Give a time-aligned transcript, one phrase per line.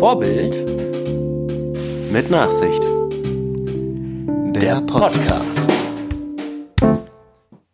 [0.00, 0.54] Vorbild
[2.10, 2.82] Mit Nachsicht.
[4.58, 5.70] Der Podcast.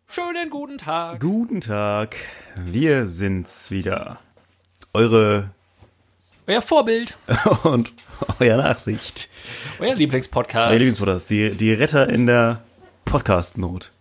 [0.09, 1.21] Schönen guten Tag.
[1.21, 2.17] Guten Tag.
[2.57, 4.19] Wir sind's wieder.
[4.93, 5.51] Eure
[6.47, 7.15] Euer Vorbild,
[7.63, 7.93] und
[8.41, 9.29] euer Nachsicht.
[9.79, 10.67] euer Lieblingspodcast.
[10.71, 11.29] Euer Lieblingspodcast.
[11.29, 12.61] Die, die Retter in der
[13.05, 13.93] Podcast-Not.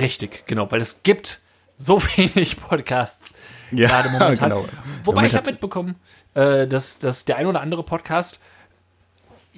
[0.00, 1.41] Richtig, genau, weil es gibt
[1.76, 3.34] so wenig Podcasts
[3.70, 4.50] Ja, gerade momentan.
[4.50, 4.68] genau.
[5.04, 5.96] Wobei ich habe mitbekommen,
[6.34, 8.40] äh, dass, dass der ein oder andere Podcast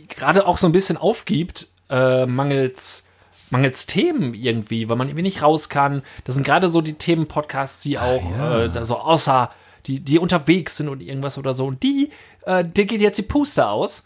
[0.09, 3.06] gerade auch so ein bisschen aufgibt, äh, mangels,
[3.50, 6.02] mangels Themen irgendwie, weil man irgendwie nicht raus kann.
[6.24, 8.64] Das sind gerade so die Themen-Podcasts, die auch ja.
[8.64, 9.50] äh, da so außer,
[9.86, 11.66] die, die unterwegs sind und irgendwas oder so.
[11.66, 12.10] Und die,
[12.46, 14.05] äh, dir geht jetzt die Puste aus.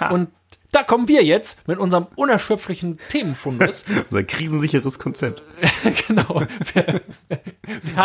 [0.00, 0.10] Ha.
[0.10, 0.28] Und
[0.72, 3.84] da kommen wir jetzt mit unserem unerschöpflichen Themenfundus.
[4.10, 5.42] Unser krisensicheres Konzept.
[6.08, 6.42] genau.
[6.74, 7.38] Wir, wir,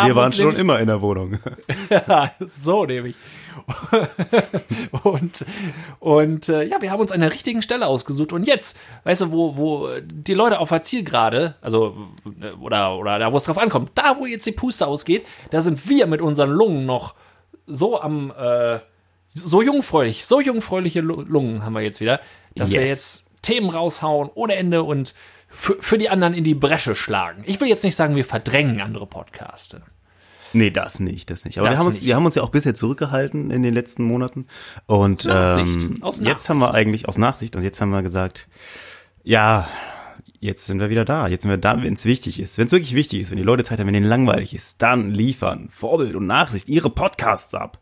[0.06, 1.38] Wir waren schon nämlich- immer in der Wohnung.
[1.90, 3.14] Ja, so nämlich.
[5.02, 5.44] und
[6.00, 8.32] und äh, ja, wir haben uns an der richtigen Stelle ausgesucht.
[8.32, 11.96] Und jetzt, weißt du, wo, wo die Leute auf der Zielgerade, also,
[12.40, 15.60] äh, oder, oder da, wo es drauf ankommt, da, wo jetzt die Puste ausgeht, da
[15.60, 17.14] sind wir mit unseren Lungen noch
[17.66, 18.80] so am, äh,
[19.34, 22.20] so jungfräulich, so jungfräuliche Lu- Lungen haben wir jetzt wieder,
[22.56, 22.90] dass wir Yes.
[22.90, 25.14] jetzt Themen raushauen ohne Ende und
[25.48, 27.42] für, für die anderen in die Bresche schlagen.
[27.46, 29.82] Ich will jetzt nicht sagen, wir verdrängen andere Podcaste.
[30.52, 31.58] Nee, das nicht, das nicht.
[31.58, 32.06] Aber Das wir, haben uns, nicht.
[32.06, 34.46] wir haben uns ja auch bisher zurückgehalten in den letzten Monaten.
[34.86, 36.48] Und Nachsicht, ähm, aus jetzt Nachsicht.
[36.50, 38.46] haben wir eigentlich aus Nachsicht und jetzt haben wir gesagt,
[39.24, 39.68] ja,
[40.40, 41.26] jetzt sind wir wieder da.
[41.28, 42.56] Jetzt sind wir da, wenn es wichtig ist.
[42.58, 45.10] Wenn es wirklich wichtig ist, wenn die Leute Zeit haben, wenn ihnen langweilig ist, dann
[45.10, 47.78] liefern Vorbild und Nachsicht ihre Podcasts ab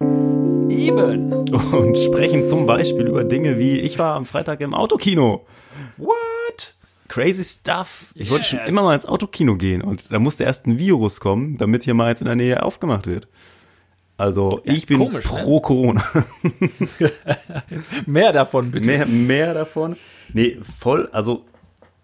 [0.78, 1.32] Eben.
[1.52, 5.44] und sprechen zum Beispiel über Dinge wie, ich war am Freitag im Autokino.
[5.96, 6.74] What?
[7.08, 8.06] Crazy stuff.
[8.14, 8.68] Ich wollte schon Yes.
[8.68, 12.08] immer mal ins Autokino gehen und da musste erst ein Virus kommen, damit hier mal
[12.08, 13.28] jetzt in der Nähe aufgemacht wird.
[14.16, 15.40] Also ich bin komisch, ne?
[15.42, 16.02] pro Corona.
[18.06, 18.88] Mehr davon bitte.
[18.90, 19.96] mehr, mehr davon.
[20.32, 21.08] Nee, voll.
[21.12, 21.44] Also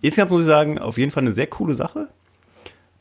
[0.00, 2.08] insgesamt muss ich sagen, auf jeden Fall eine sehr coole Sache.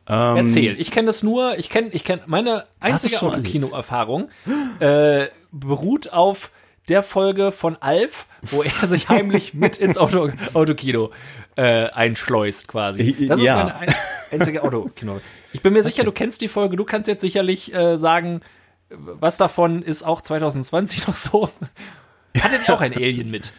[0.09, 0.79] Ähm, Erzähl.
[0.79, 4.29] Ich kenne das nur, ich kenne, ich kenne, meine einzige Autokino-Erfahrung
[4.79, 6.51] äh, beruht auf
[6.87, 11.11] der Folge von Alf, wo er sich heimlich mit ins Auto, Autokino
[11.57, 13.27] äh, einschleust quasi.
[13.27, 13.57] Das ist Ja.
[13.57, 13.95] meine ein,
[14.31, 15.19] einzige Autokino.
[15.51, 18.41] Ich bin mir sicher, du kennst die Folge, du kannst jetzt sicherlich äh, sagen,
[18.89, 21.49] was davon ist auch 2020 noch so.
[22.39, 23.51] Hattet ihr auch ein Alien mit?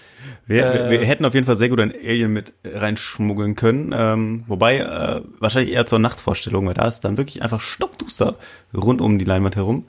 [0.49, 0.91] Wir, Äh.
[0.91, 3.95] wir hätten auf jeden Fall sehr gut ein Alien mit reinschmuggeln können.
[3.95, 8.37] Ähm, wobei äh, wahrscheinlich eher zur Nachtvorstellung, weil da ist dann wirklich einfach stockduster
[8.75, 9.85] rund um die Leinwand herum.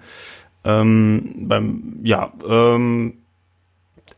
[0.65, 3.19] Ähm, beim, ja, ähm,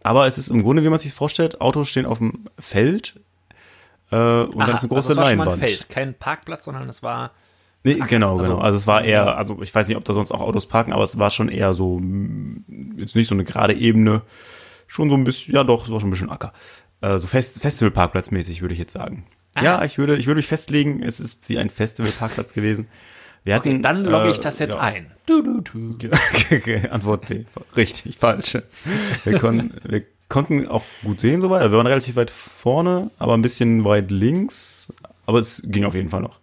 [0.04, 3.20] aber es ist im Grunde, wie man sich vorstellt, Autos stehen auf dem Feld
[4.12, 5.62] äh, und dann Aha, ist eine große also es war schon mal Leinwand.
[5.64, 7.32] ein Feld, kein Parkplatz, sondern es war
[7.84, 8.64] Nee, genau, also- genau.
[8.64, 11.04] Also es war eher, also ich weiß nicht, ob da sonst auch Autos parken, aber
[11.04, 14.22] es war schon eher so, mm, jetzt nicht so eine gerade Ebene,
[14.92, 16.52] schon so ein bisschen, ja doch, es war schon ein bisschen Acker.
[17.00, 19.24] Äh, so Fest, Festivalparkplatzmäßig, würde ich jetzt sagen.
[19.56, 22.88] Ja, ich würde, ich würde mich festlegen, es ist wie ein Festivalparkplatz gewesen.
[23.46, 24.82] Wir hatten, Okay, dann logge äh, ich das jetzt ja.
[24.82, 25.10] ein.
[25.26, 26.10] Du, du, du.
[26.52, 27.46] Okay, Antwort D.
[27.78, 28.58] Richtig, falsch.
[29.24, 31.62] Wir, konnten, wir konnten auch gut sehen soweit.
[31.62, 34.94] Also wir waren relativ weit vorne, aber ein bisschen weit links.
[35.26, 36.42] Aber es ging auf jeden Fall noch.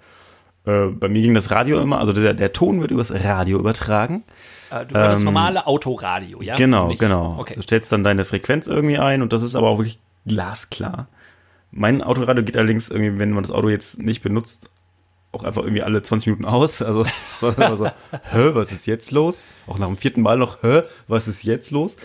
[0.65, 4.25] Äh, bei mir ging das Radio immer, also der, der Ton wird übers Radio übertragen.
[4.71, 6.55] Äh, Du hörst das normale Autoradio, ja?
[6.55, 7.37] Ähm, Genau, Nicht- genau.
[7.39, 7.55] Okay.
[7.55, 11.09] Du stellst dann deine Frequenz irgendwie ein und das ist aber auch wirklich glasklar.
[11.71, 14.71] Mein Autoradio geht allerdings irgendwie, wenn man das Auto jetzt nicht benutzt,
[15.33, 16.81] auch einfach irgendwie alle 20 Minuten aus.
[16.83, 19.47] Also es war dann immer so, hä, was ist jetzt los?
[19.67, 21.97] Auch nach dem vierten Mal noch, hä, was ist jetzt los?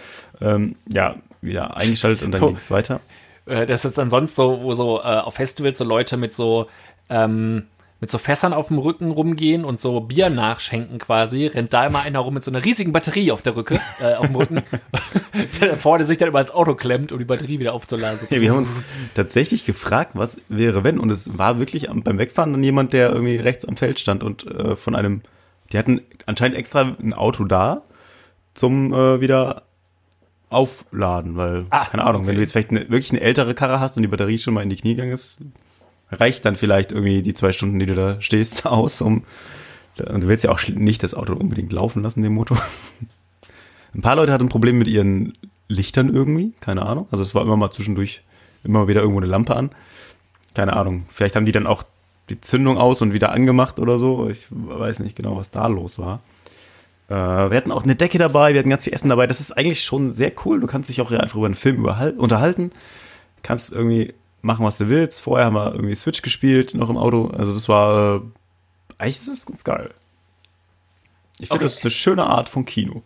[0.42, 2.48] Ähm, ja, wieder eingeschaltet und dann So.
[2.48, 3.00] ging es weiter.
[3.46, 6.68] Äh, Das ist dann sonst so, wo so äh, auf Festivals so Leute mit so
[7.10, 7.68] ähm,
[8.04, 12.02] mit so Fässern auf dem Rücken rumgehen und so Bier nachschenken quasi, rennt da immer
[12.02, 14.62] einer rum mit so einer riesigen Batterie auf der Rücke, äh, auf dem Rücken,
[15.62, 18.20] der da vorne sich dann immer ins Auto klemmt, um die Batterie wieder aufzuladen.
[18.30, 18.84] Ja, wir haben uns
[19.16, 23.38] tatsächlich gefragt, was wäre wenn und es war wirklich beim Wegfahren dann jemand, der irgendwie
[23.38, 25.22] rechts am Feld stand und äh, von einem,
[25.72, 27.84] die hatten anscheinend extra ein Auto da
[28.54, 29.64] zum äh, wieder
[30.50, 32.36] aufladen, weil Ah, keine Ahnung, wenn okay.
[32.36, 34.70] du jetzt vielleicht eine, wirklich eine ältere Karre hast und die Batterie schon mal in
[34.70, 35.42] die Knie gegangen ist,
[36.14, 39.24] reicht dann vielleicht irgendwie die zwei Stunden, die du da stehst, aus, um
[40.00, 42.58] und du willst ja auch nicht das Auto unbedingt laufen lassen, den Motor.
[43.94, 45.38] Ein paar Leute hatten ein Problem mit ihren
[45.68, 47.08] Lichtern irgendwie, keine Ahnung.
[47.12, 48.24] Also es war immer mal zwischendurch
[48.64, 49.70] immer wieder irgendwo eine Lampe an.
[50.56, 51.06] Keine Ahnung.
[51.12, 51.84] Vielleicht haben die dann auch
[52.30, 54.30] die Zündung aus und wieder angemacht oder so.
[54.30, 56.22] Ich weiß nicht genau, was da los war.
[57.08, 59.28] Äh, wir hatten auch eine Decke dabei, wir hatten ganz viel Essen dabei.
[59.28, 60.60] Das ist eigentlich schon sehr cool.
[60.60, 61.86] Du kannst dich auch einfach über einen Film
[62.18, 62.72] unterhalten.
[63.44, 65.22] Kannst irgendwie machen, was du willst.
[65.22, 67.28] Vorher haben wir irgendwie Switch gespielt, noch im Auto.
[67.28, 68.22] Also das war, äh,
[69.00, 69.92] eigentlich ist es ganz geil.
[71.40, 71.64] Ich finde, Okay.
[71.64, 73.02] das ist eine schöne Art von Kino.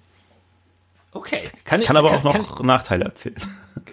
[1.14, 1.40] Okay.
[1.64, 3.38] Kann, kann aber auch noch kann, Nachteile erzählen.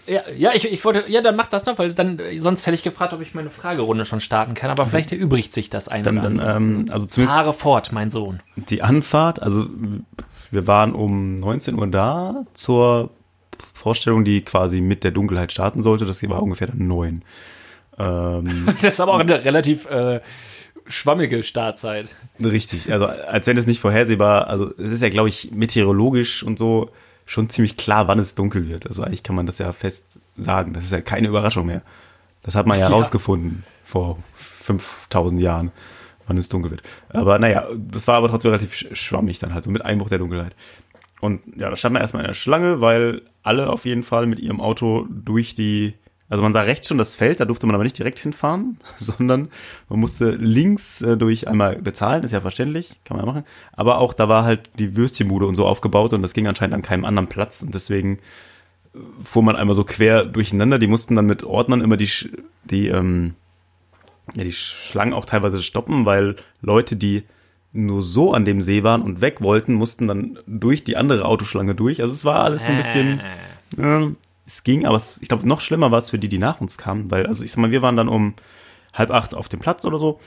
[0.07, 2.83] Ja, ja ich, ich wollte, ja, dann mach das noch, weil dann, sonst hätte ich
[2.83, 6.17] gefragt, ob ich meine Fragerunde schon starten kann, aber vielleicht erübrigt sich das eine dann,
[6.17, 8.41] dann, ähm, also zumindest Fahre fort, mein Sohn.
[8.57, 9.67] Die Anfahrt, also
[10.51, 13.11] wir waren um 19 Uhr da zur
[13.85, 16.07] Vorstellung, die quasi mit der Dunkelheit starten sollte.
[16.07, 17.23] Das war ungefähr dann neun.
[17.99, 20.23] Ähm, das ist aber auch eine relativ äh,
[20.87, 22.09] schwammige Startzeit.
[22.43, 26.59] Richtig, also als wenn es nicht vorhersehbar, also es ist ja, glaube ich, meteorologisch und
[26.59, 26.91] so
[27.27, 28.87] schon ziemlich klar, wann es dunkel wird.
[28.87, 30.73] Also eigentlich kann man das ja fest sagen.
[30.73, 31.83] Das ist ja keine Überraschung mehr.
[32.43, 32.91] Das hat man ja, ja.
[32.91, 35.73] rausgefunden vor 5000 Jahren,
[36.27, 36.83] wann es dunkel wird.
[37.11, 40.57] Aber naja, das war aber trotzdem relativ schwammig dann halt, so mit Einbruch der Dunkelheit.
[41.21, 44.41] Und ja, da stand man erstmal in der Schlange, weil alle auf jeden Fall mit
[44.41, 45.95] ihrem Auto durch die
[46.29, 49.51] also man sah rechts schon das Feld, da durfte man aber nicht direkt hinfahren, sondern
[49.89, 53.45] man musste links äh, durch einmal bezahlen, ist ja verständlich, kann man ja machen.
[53.73, 56.83] Aber auch da war halt die Würstchenbude und so aufgebaut und das ging anscheinend an
[56.83, 58.19] keinem anderen Platz und deswegen
[58.95, 60.79] äh, fuhr man einmal so quer durcheinander.
[60.79, 62.11] Die mussten dann mit Ordnern immer die,
[62.65, 63.35] die, ähm,
[64.35, 67.25] ja, die Schlangen auch teilweise stoppen, weil Leute, die
[67.75, 71.75] nur so an dem See waren und weg wollten, mussten dann durch die andere Autoschlange
[71.75, 72.01] durch.
[72.01, 73.21] Also es war alles ein bisschen,
[73.77, 74.11] äh,
[74.47, 76.79] es ging, aber es, ich glaube, noch schlimmer war es für die, die nach uns
[76.79, 78.35] kamen, weil, also ich sag mal, wir waren dann um
[78.93, 80.21] halb acht auf dem Platz oder so.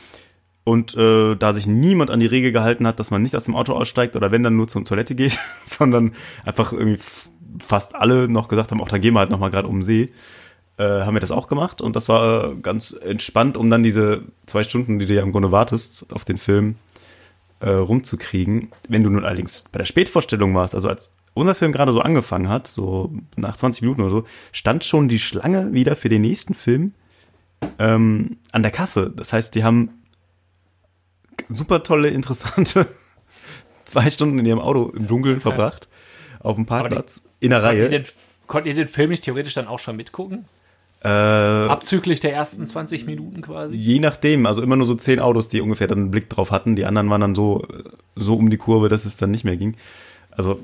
[0.66, 3.56] Und äh, da sich niemand an die Regel gehalten hat, dass man nicht aus dem
[3.56, 6.12] Auto aussteigt oder wenn dann nur zur Toilette geht, sondern
[6.44, 7.02] einfach irgendwie
[7.64, 10.12] fast alle noch gesagt haben, auch dann gehen wir halt nochmal gerade um den See,
[10.76, 11.82] äh, haben wir das auch gemacht.
[11.82, 15.54] Und das war ganz entspannt, um dann diese zwei Stunden, die du ja im Grunde
[15.54, 16.76] wartest, auf den Film
[17.60, 18.72] äh, rumzukriegen.
[18.88, 22.50] Wenn du nun allerdings bei der Spätvorstellung warst, also als unser Film gerade so angefangen
[22.50, 26.54] hat, so nach 20 Minuten oder so, stand schon die Schlange wieder für den nächsten
[26.54, 26.94] Film
[27.80, 29.12] ähm, an der Kasse.
[29.16, 29.90] Das heißt, die haben
[31.50, 32.88] super tolle, interessante
[33.86, 35.88] zwei Stunden in ihrem Auto im Dunkeln verbracht,
[36.40, 37.84] auf dem Parkplatz, die, in der Reihe.
[37.84, 38.04] Ihr den,
[38.48, 40.46] konnt ihr den Film nicht theoretisch dann auch schon mitgucken?
[41.04, 43.76] Äh, Abzüglich der ersten 20 Minuten quasi?
[43.76, 46.76] Je nachdem, also immer nur so zehn Autos, die ungefähr dann einen Blick drauf hatten.
[46.76, 47.68] Die anderen waren dann so,
[48.16, 49.76] so um die Kurve, dass es dann nicht mehr ging.
[50.32, 50.64] Also,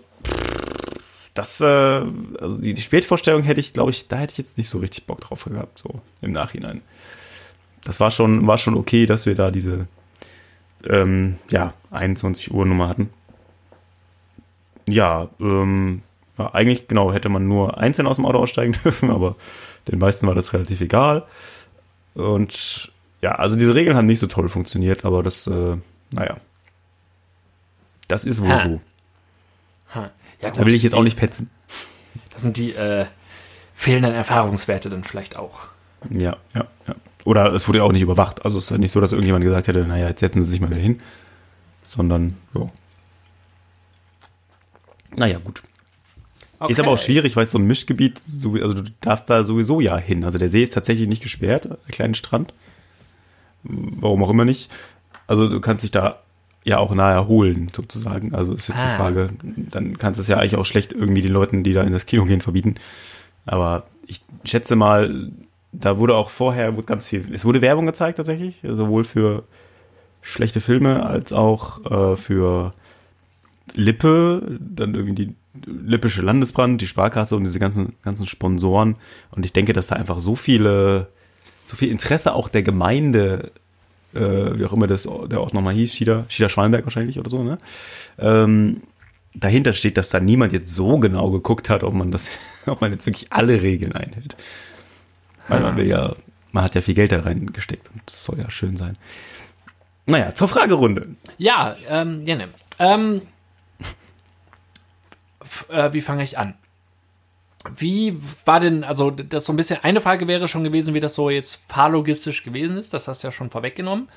[1.34, 4.70] das, äh, also die, die Spätvorstellung hätte ich, glaube ich, da hätte ich jetzt nicht
[4.70, 6.82] so richtig Bock drauf gehabt, so im Nachhinein.
[7.84, 9.88] Das war schon, war schon okay, dass wir da diese,
[10.88, 13.10] ähm, ja, 21 Uhr Nummer hatten.
[14.88, 16.02] Ja, ähm,
[16.38, 19.36] ja, eigentlich, genau, hätte man nur einzeln aus dem Auto aussteigen dürfen, aber
[19.88, 21.26] den meisten war das relativ egal.
[22.14, 22.92] Und
[23.22, 25.78] ja, also diese Regeln haben nicht so toll funktioniert, aber das, äh,
[26.12, 26.36] naja,
[28.08, 28.60] das ist wohl ha.
[28.60, 28.82] so.
[29.96, 30.12] Ha.
[30.42, 31.50] Ja, gut, da will ich jetzt auch nicht petzen.
[32.32, 33.06] Das sind die äh,
[33.74, 35.70] fehlenden Erfahrungswerte dann vielleicht auch.
[36.10, 36.96] Ja, ja, ja.
[37.26, 38.44] Oder es wurde ja auch nicht überwacht.
[38.44, 40.60] Also es ist ja nicht so, dass irgendjemand gesagt hätte, naja, jetzt setzen Sie sich
[40.60, 41.02] mal wieder hin.
[41.88, 42.70] Sondern, ja.
[45.16, 45.64] Naja, gut.
[46.64, 46.72] Okay.
[46.72, 49.98] Ist aber auch schwierig, weil es so ein Mischgebiet, also du darfst da sowieso ja
[49.98, 50.24] hin.
[50.24, 52.54] Also der See ist tatsächlich nicht gesperrt, der kleine Strand.
[53.64, 54.72] Warum auch immer nicht.
[55.28, 56.22] Also du kannst dich da
[56.64, 58.34] ja auch nahe erholen, sozusagen.
[58.34, 58.92] Also ist jetzt ah.
[58.92, 61.84] die Frage, dann kannst du es ja eigentlich auch schlecht irgendwie den Leuten, die da
[61.84, 62.76] in das Kino gehen, verbieten.
[63.46, 65.32] Aber ich schätze mal,
[65.74, 69.44] da wurde auch vorher wurde ganz viel, es wurde Werbung gezeigt tatsächlich, sowohl für
[70.22, 72.72] schlechte Filme als auch äh, für
[73.74, 75.36] Lippe, dann irgendwie die
[75.66, 78.96] Lippische Landesbrand, die Sparkasse und diese ganzen, ganzen Sponsoren.
[79.32, 81.08] Und ich denke, dass da einfach so viele,
[81.66, 83.52] so viel Interesse auch der Gemeinde
[84.14, 87.44] äh, wie auch immer das, der Ort nochmal hieß, Schieder, Schieder Schwalenberg wahrscheinlich oder so,
[87.44, 87.58] ne?
[88.20, 88.82] Ähm,
[89.34, 92.30] dahinter steht, dass da niemand jetzt so genau geguckt hat, ob man das,
[92.68, 94.36] ob man jetzt wirklich alle Regeln einhält.
[95.48, 96.16] Weil man will ja,
[96.52, 98.98] man hat ja viel Geld da reingesteckt und das soll ja schön sein.
[100.06, 101.16] Naja, zur Fragerunde.
[101.38, 102.48] Ja, ähm, ja, ne.
[102.80, 103.22] Ähm,
[105.70, 106.56] äh, wie fange ich an?
[107.76, 111.16] Wie war denn, also das so ein bisschen, eine Frage wäre schon gewesen, wie das
[111.16, 114.10] so jetzt fahrlogistisch gewesen ist, das hast du ja schon vorweggenommen.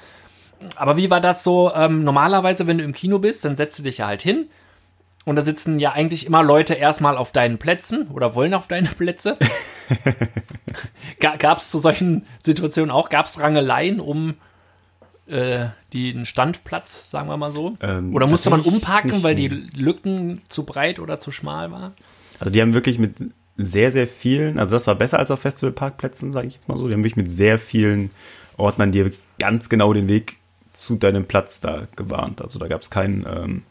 [0.74, 3.82] Aber wie war das so, ähm, normalerweise, wenn du im Kino bist, dann setzt du
[3.84, 4.48] dich ja halt hin
[5.26, 8.88] und da sitzen ja eigentlich immer Leute erstmal auf deinen Plätzen oder wollen auf deine
[8.88, 9.36] Plätze.
[11.20, 14.34] Gab es zu solchen Situationen auch, gab es Rangeleien um
[15.26, 17.76] äh, den Standplatz, sagen wir mal so?
[17.80, 21.94] Ähm, oder musste man umparken, weil die Lücken zu breit oder zu schmal waren?
[22.38, 23.14] Also die haben wirklich mit
[23.56, 26.86] sehr, sehr vielen, also das war besser als auf Festivalparkplätzen, sage ich jetzt mal so.
[26.86, 28.10] Die haben wirklich mit sehr vielen
[28.56, 30.36] Ordnern dir ganz genau den Weg
[30.72, 32.42] zu deinem Platz da gewarnt.
[32.42, 33.62] Also da gab es keinen, ähm,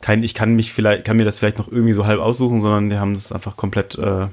[0.00, 2.90] kein, ich kann mich vielleicht, kann mir das vielleicht noch irgendwie so halb aussuchen, sondern
[2.90, 4.26] die haben das einfach komplett äh,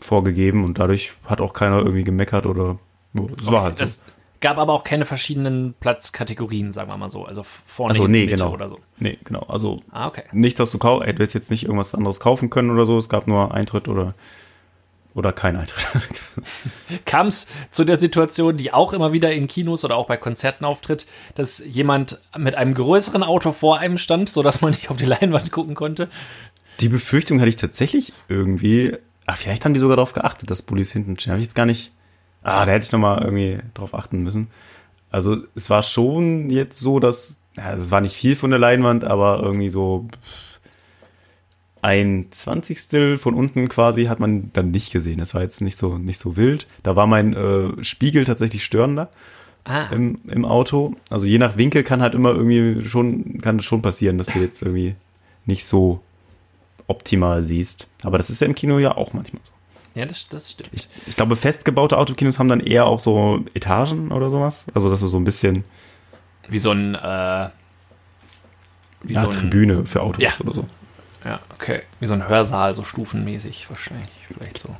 [0.00, 2.78] vorgegeben und dadurch hat auch keiner irgendwie gemeckert oder
[3.14, 3.84] es okay, war halt so.
[3.84, 4.04] Das,
[4.42, 7.24] gab aber auch keine verschiedenen Platzkategorien, sagen wir mal so.
[7.24, 8.52] Also vorne Also nee, genau.
[8.52, 8.78] oder so.
[8.98, 9.40] Nee, genau.
[9.48, 10.24] Also Ah, okay.
[10.32, 11.04] nichts, was du kaufst.
[11.04, 12.98] Du hättest jetzt nicht irgendwas anderes kaufen können oder so.
[12.98, 14.14] Es gab nur Eintritt oder,
[15.14, 15.86] oder kein Eintritt.
[17.06, 20.64] Kam es zu der Situation, die auch immer wieder in Kinos oder auch bei Konzerten
[20.64, 25.06] auftritt, dass jemand mit einem größeren Auto vor einem stand, sodass man nicht auf die
[25.06, 26.08] Leinwand gucken konnte?
[26.80, 28.96] Die Befürchtung hatte ich tatsächlich irgendwie.
[29.26, 31.30] Ach, vielleicht haben die sogar darauf geachtet, dass Bullies hinten stehen.
[31.32, 31.92] Habe ich jetzt gar nicht.
[32.42, 34.48] Ah, da hätte ich nochmal irgendwie drauf achten müssen.
[35.10, 37.42] Also es war schon jetzt so, dass.
[37.56, 40.08] Ja, also es war nicht viel von der Leinwand, aber irgendwie so
[41.82, 45.18] ein Zwanzigstel von unten quasi hat man dann nicht gesehen.
[45.18, 46.66] Das war jetzt nicht so nicht so wild.
[46.82, 49.10] Da war mein äh, Spiegel tatsächlich störender
[49.64, 50.96] Ah, im, im Auto.
[51.08, 54.40] Also je nach Winkel kann halt immer irgendwie schon, kann es schon passieren, dass du
[54.40, 54.96] jetzt irgendwie
[55.46, 56.00] nicht so
[56.88, 57.88] optimal siehst.
[58.02, 59.51] Aber das ist ja im Kino ja auch manchmal so.
[59.94, 60.70] Ja, das, das stimmt.
[60.72, 64.66] Ich, ich glaube, festgebaute Autokinos haben dann eher auch so Etagen oder sowas.
[64.74, 65.64] Also dass du so ein bisschen
[66.48, 67.48] Wie so ein, äh,
[69.02, 70.30] wie ja, so ein, Tribüne für Autos Ja.
[70.40, 70.66] oder so.
[71.24, 71.82] Ja, okay.
[72.00, 74.74] Wie so ein Hörsaal, so stufenmäßig wahrscheinlich, vielleicht so.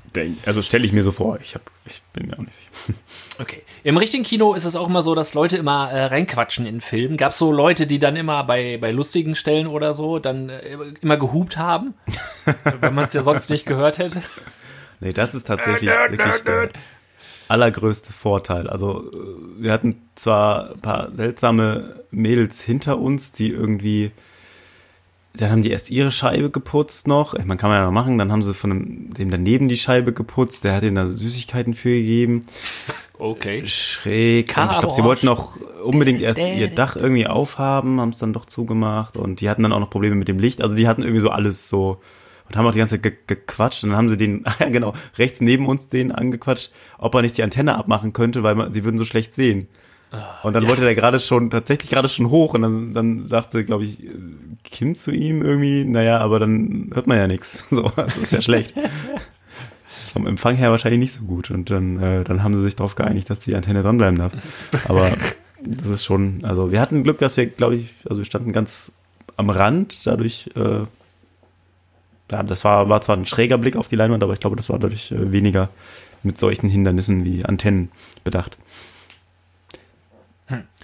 [0.45, 1.39] Also stelle ich mir so vor.
[1.41, 2.99] Ich, hab, ich bin mir auch nicht sicher.
[3.39, 3.63] Okay.
[3.83, 7.17] Im richtigen Kino ist es auch immer so, dass Leute immer äh, reinquatschen in Filmen.
[7.17, 10.77] Gab es so Leute, die dann immer bei, bei lustigen Stellen oder so dann äh,
[11.01, 11.95] immer gehupt haben,
[12.81, 14.23] wenn man es ja sonst nicht gehört hätte?
[15.03, 16.71] Nee, das ist tatsächlich wirklich der
[17.49, 18.69] allergrößte Vorteil.
[18.69, 24.13] Also äh, wir hatten zwar ein paar seltsame Mädels hinter uns, die irgendwie,
[25.35, 27.35] dann haben die erst ihre Scheibe geputzt noch.
[27.37, 28.17] Meine, kann man ja noch machen.
[28.17, 30.63] Dann haben sie von dem, dem daneben die Scheibe geputzt.
[30.63, 32.47] Der hat ihnen da Süßigkeiten für gegeben.
[33.19, 33.67] Okay.
[33.67, 34.57] Schräg.
[34.57, 38.33] Und ich glaube, sie wollten auch unbedingt erst ihr Dach irgendwie aufhaben, haben es dann
[38.33, 39.17] doch zugemacht.
[39.17, 40.63] Und die hatten dann auch noch Probleme mit dem Licht.
[40.63, 42.01] Also die hatten irgendwie so alles so
[42.53, 43.83] und haben auch die ganze Zeit ge gequatscht.
[43.83, 47.23] Und dann haben sie den, ah ja genau, rechts neben uns den angequatscht, ob er
[47.23, 49.69] nicht die Antenne abmachen könnte, weil man, sie würden so schlecht sehen.
[50.43, 53.85] Und dann wollte der gerade schon, tatsächlich gerade schon hoch und dann, dann sagte, glaube
[53.85, 53.99] ich,
[54.63, 57.65] Kim zu ihm irgendwie, naja, aber dann hört man ja nichts.
[57.71, 58.77] So, das ist ja schlecht.
[58.77, 61.51] Das ist vom Empfang her wahrscheinlich nicht so gut.
[61.51, 64.33] Und dann, äh, dann haben sie sich darauf geeinigt, dass die Antenne dranbleiben darf.
[64.87, 65.11] Aber
[65.65, 68.93] das ist schon, also wir hatten Glück, dass wir, glaube ich, also wir standen ganz
[69.39, 70.81] am Rand, dadurch, äh,
[72.33, 74.69] ja, das war, war zwar ein schräger Blick auf die Leinwand, aber ich glaube, das
[74.71, 75.69] war dadurch äh, weniger
[76.23, 77.91] mit solchen Hindernissen wie Antennen
[78.25, 78.57] bedacht.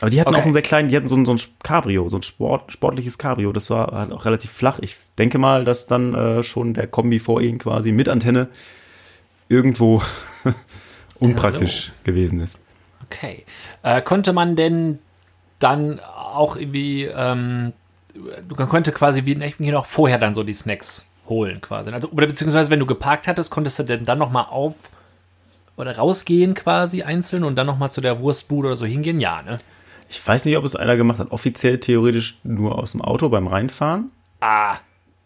[0.01, 0.41] Aber die hatten Okay.
[0.41, 3.19] auch einen sehr kleinen, die hatten so ein, so ein Cabrio, so ein Sport, sportliches
[3.19, 3.53] Cabrio.
[3.53, 4.79] Das war halt auch relativ flach.
[4.81, 8.49] Ich denke mal, dass dann äh, schon der Kombi vor ihnen quasi mit Antenne
[9.49, 10.01] irgendwo
[11.19, 12.61] unpraktisch gewesen ist.
[13.05, 13.45] Okay.
[13.83, 15.01] Äh, konnte man denn
[15.59, 17.73] dann auch irgendwie, ähm,
[18.57, 21.91] man konnte quasi wie in echten Kino auch vorher dann so die Snacks holen quasi.
[21.91, 24.75] Also, oder beziehungsweise wenn du geparkt hattest, konntest du denn dann nochmal auf
[25.77, 29.21] oder rausgehen quasi einzeln und dann nochmal zu der Wurstbude oder so hingehen?
[29.21, 29.59] Ja, ne?
[30.09, 31.31] Ich weiß nicht, ob es einer gemacht hat.
[31.31, 34.11] Offiziell theoretisch nur aus dem Auto beim Reinfahren.
[34.41, 34.77] Ah,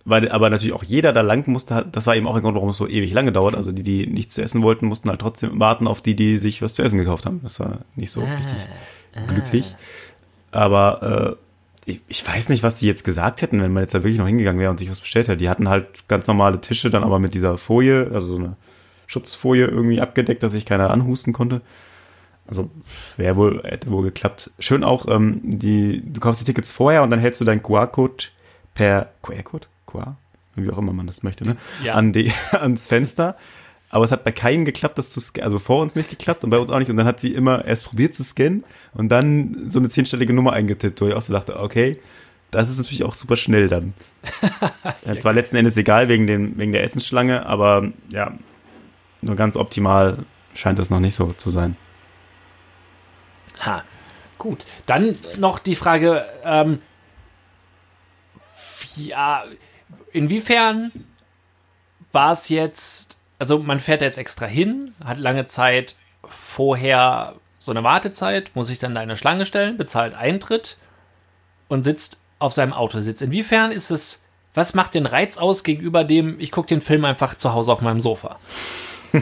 [0.05, 2.57] Weil aber natürlich auch jeder da lang musste, hat- das war eben auch ein Grund,
[2.57, 3.55] warum es so ewig lange dauert.
[3.55, 6.61] Also die, die nichts zu essen wollten, mussten halt trotzdem warten auf die, die sich
[6.63, 7.41] was zu essen gekauft haben.
[7.45, 8.57] Das war nicht so richtig
[9.29, 9.77] glücklich.
[10.51, 11.42] Aber äh,
[11.85, 14.27] ich, ich weiß nicht, was die jetzt gesagt hätten, wenn man jetzt da wirklich noch
[14.27, 15.39] hingegangen wäre und sich was bestellt hätte.
[15.39, 18.57] Die hatten halt ganz normale Tische, dann aber mit dieser Folie, also so eine
[19.07, 21.61] Schutzfolie irgendwie abgedeckt, dass sich keiner anhusten konnte.
[22.47, 22.71] Also
[23.17, 24.51] wäre wohl, hätte wohl geklappt.
[24.59, 28.25] Schön auch, ähm, die, du kaufst die Tickets vorher und dann hältst du deinen QR-Code
[28.75, 29.67] per QR-Code?
[29.87, 30.17] QR?
[30.55, 31.57] Wie auch immer man das möchte, ne?
[31.83, 31.95] Ja.
[31.95, 33.37] An die, ans Fenster.
[33.93, 35.45] Aber es hat bei keinem geklappt, das zu scannen.
[35.45, 36.91] Also vor uns nicht geklappt und bei uns auch nicht.
[36.91, 40.55] Und dann hat sie immer erst probiert zu scannen und dann so eine zehnstellige Nummer
[40.55, 42.01] eingetippt, wo ich auch so dachte, okay,
[42.51, 43.93] das ist natürlich auch super schnell dann.
[45.07, 48.33] ja, zwar letzten Endes egal wegen, dem, wegen der Essensschlange, aber ja,
[49.21, 51.77] nur ganz optimal scheint das noch nicht so zu sein.
[53.61, 53.85] Ha,
[54.39, 54.65] gut.
[54.87, 56.81] Dann noch die Frage, ähm,
[58.97, 59.45] ja,
[60.13, 60.93] inwiefern
[62.11, 67.83] war es jetzt, also man fährt jetzt extra hin, hat lange Zeit vorher so eine
[67.83, 70.77] Wartezeit, muss sich dann da in eine Schlange stellen, bezahlt Eintritt
[71.67, 73.21] und sitzt auf seinem Autositz.
[73.21, 74.23] Inwiefern ist es,
[74.55, 77.81] was macht den Reiz aus gegenüber dem, ich gucke den Film einfach zu Hause auf
[77.83, 78.39] meinem Sofa?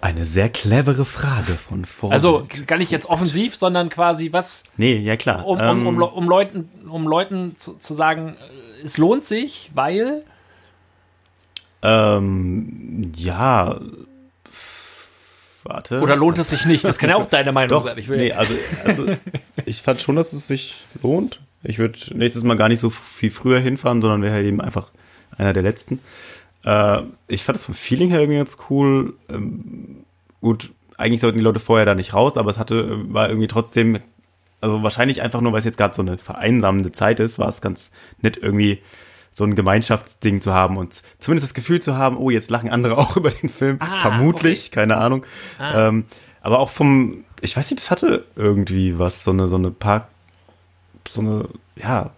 [0.00, 2.12] Eine sehr clevere Frage von vorne.
[2.14, 5.46] Also gar nicht jetzt offensiv, sondern quasi was, nee, ja klar.
[5.46, 8.34] um, um, Ähm, um, Le- um Leuten, um Leuten zu, zu sagen,
[8.80, 10.24] äh, es lohnt sich, weil.
[11.82, 13.80] Ähm, ja,
[15.64, 16.00] warte.
[16.00, 16.84] Oder lohnt es sich nicht?
[16.84, 17.98] Das kann ja auch deine Meinung Doch, sein.
[17.98, 19.06] Ich will, nee, also, also
[19.66, 21.40] ich fand schon, dass es sich lohnt.
[21.64, 24.90] Ich würde nächstes Mal gar nicht so viel früher hinfahren, sondern wäre halt eben einfach
[25.36, 26.00] einer der letzten.
[26.64, 29.14] Äh, ich fand das vom Feeling her irgendwie ganz cool.
[29.28, 30.04] Ähm,
[30.40, 33.98] gut, eigentlich sollten die Leute vorher da nicht raus, aber es hatte, war irgendwie trotzdem,
[34.60, 37.60] also wahrscheinlich einfach nur, weil es jetzt gerade so eine vereinsamende Zeit ist, war es
[37.60, 38.80] ganz nett irgendwie
[39.32, 42.98] so ein Gemeinschaftsding zu haben und zumindest das Gefühl zu haben, oh, jetzt lachen andere
[42.98, 43.78] auch über den Film.
[43.80, 45.24] Ah, Vermutlich, keine Ahnung.
[45.58, 45.88] Ah.
[45.88, 46.04] Ähm,
[46.42, 50.06] aber auch vom, ich weiß nicht, das hatte irgendwie was, so eine, so eine Park,
[51.08, 52.10] so eine, ja,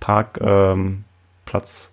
[0.00, 1.04] Park, ähm,
[1.44, 1.92] Platz.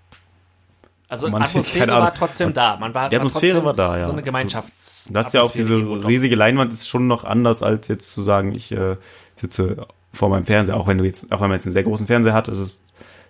[1.07, 2.77] Also Romantik, Atmosphäre war trotzdem da.
[2.77, 4.05] Man war, Die Atmosphäre trotzdem war da, ja.
[4.05, 5.09] So eine Gemeinschafts.
[5.11, 8.53] Du hast ja auch diese riesige Leinwand, ist schon noch anders als jetzt zu sagen,
[8.53, 8.97] ich äh,
[9.39, 12.07] sitze vor meinem Fernseher, auch wenn du jetzt, auch wenn man jetzt einen sehr großen
[12.07, 12.83] Fernseher hat, ist es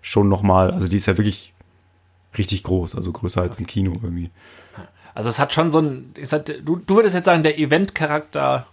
[0.05, 1.53] schon nochmal, also die ist ja wirklich
[2.37, 4.29] richtig groß, also größer als im Kino irgendwie.
[5.15, 8.67] Also es hat schon so ein, es hat, du, du würdest jetzt sagen, der Event-Charakter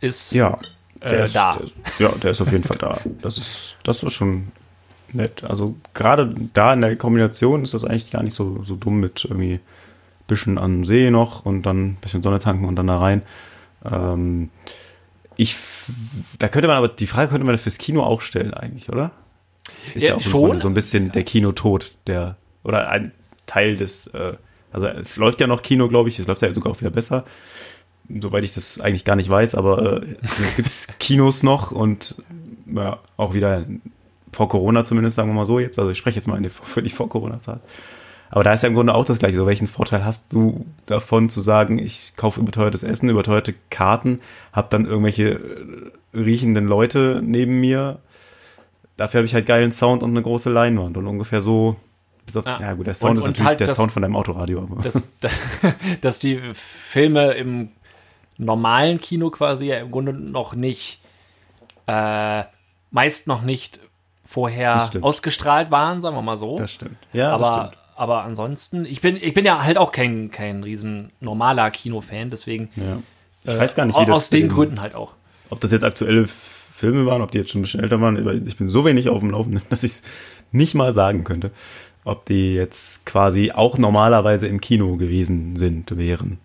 [0.00, 0.58] ist Ja,
[1.00, 1.54] äh, ist, da.
[1.54, 3.00] Der ist, ja, der ist auf jeden Fall da.
[3.22, 4.48] Das ist, das ist schon
[5.14, 5.44] nett.
[5.44, 9.24] Also gerade da in der Kombination ist das eigentlich gar nicht so, so dumm mit
[9.24, 9.60] irgendwie
[10.26, 13.22] bisschen am See noch und dann ein bisschen Sonne tanken und dann da rein.
[13.82, 14.50] Ähm,
[15.36, 15.56] ich,
[16.38, 19.12] da könnte man aber, die Frage könnte man fürs Kino auch stellen eigentlich, oder?
[19.94, 20.58] Ist Ja, auch im schon.
[20.58, 23.12] So ein bisschen der Kinotod, der, oder ein
[23.46, 24.34] Teil des, äh,
[24.72, 27.24] also es läuft ja noch Kino, glaube ich, es läuft ja sogar auch wieder besser
[28.20, 32.14] soweit ich das eigentlich gar nicht weiß, aber äh, es gibt Kinos noch und
[32.66, 33.64] ja, auch wieder
[34.32, 35.78] vor Corona zumindest, sagen wir mal so jetzt.
[35.78, 37.60] Also ich spreche jetzt mal in die, für die Vor-Corona-Zeit.
[38.30, 39.38] Aber da ist ja im Grunde auch das Gleiche.
[39.38, 44.20] So, welchen Vorteil hast du davon zu sagen, ich kaufe überteuertes Essen, überteuerte Karten,
[44.52, 45.40] habe dann irgendwelche
[46.14, 48.00] äh, riechenden Leute neben mir.
[48.98, 51.76] Dafür habe ich halt geilen Sound und eine große Leinwand und ungefähr so.
[52.26, 52.58] Bis auf, Ah.
[52.60, 54.58] ja gut, der Sound Und- ist und natürlich halt der das- Sound von deinem Autoradio.
[54.70, 54.82] Aber.
[54.82, 55.08] dass,
[56.02, 57.70] dass die Filme im
[58.36, 61.00] normalen Kino quasi ja im Grunde noch nicht,
[61.86, 62.42] äh,
[62.90, 63.80] meist noch nicht
[64.24, 66.56] vorher Das ausgestrahlt waren, sagen wir mal so.
[66.58, 66.96] das stimmt.
[67.14, 67.84] Ja, das aber, stimmt.
[67.96, 72.68] aber ansonsten, ich bin, ich bin ja halt auch kein, kein riesen normaler Kinofan, deswegen
[72.76, 72.98] Ja.
[73.44, 75.14] Ich äh, weiß gar nicht, wie das aus den Gründen halt auch.
[75.50, 76.28] ob das jetzt aktuelle
[76.78, 79.20] Filme waren, ob die jetzt schon ein bisschen älter waren, ich bin so wenig auf
[79.20, 80.02] dem Laufenden, dass ich es
[80.52, 81.50] nicht mal sagen könnte,
[82.04, 86.38] ob die jetzt quasi auch normalerweise im Kino gewesen sind, wären.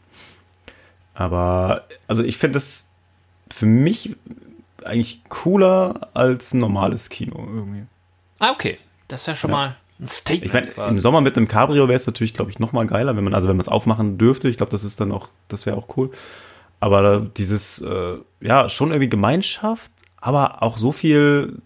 [1.14, 2.92] Aber, also ich finde das
[3.54, 4.16] für mich
[4.84, 7.84] eigentlich cooler als ein normales Kino irgendwie.
[8.40, 8.78] Ah, okay.
[9.08, 9.56] Das ist ja schon Ja.
[9.56, 10.46] mal ein Statement.
[10.46, 10.90] Ich meine, quasi.
[10.92, 13.34] im Sommer mit einem Cabrio wäre es natürlich, glaube ich, noch mal geiler, wenn man,
[13.36, 14.50] also wenn man es aufmachen dürfte.
[14.50, 16.10] Ich glaube, das ist dann auch, das wäre auch cool.
[16.80, 19.92] Aber dieses, äh, ja, schon irgendwie Gemeinschaft,
[20.24, 21.62] aber auch so viel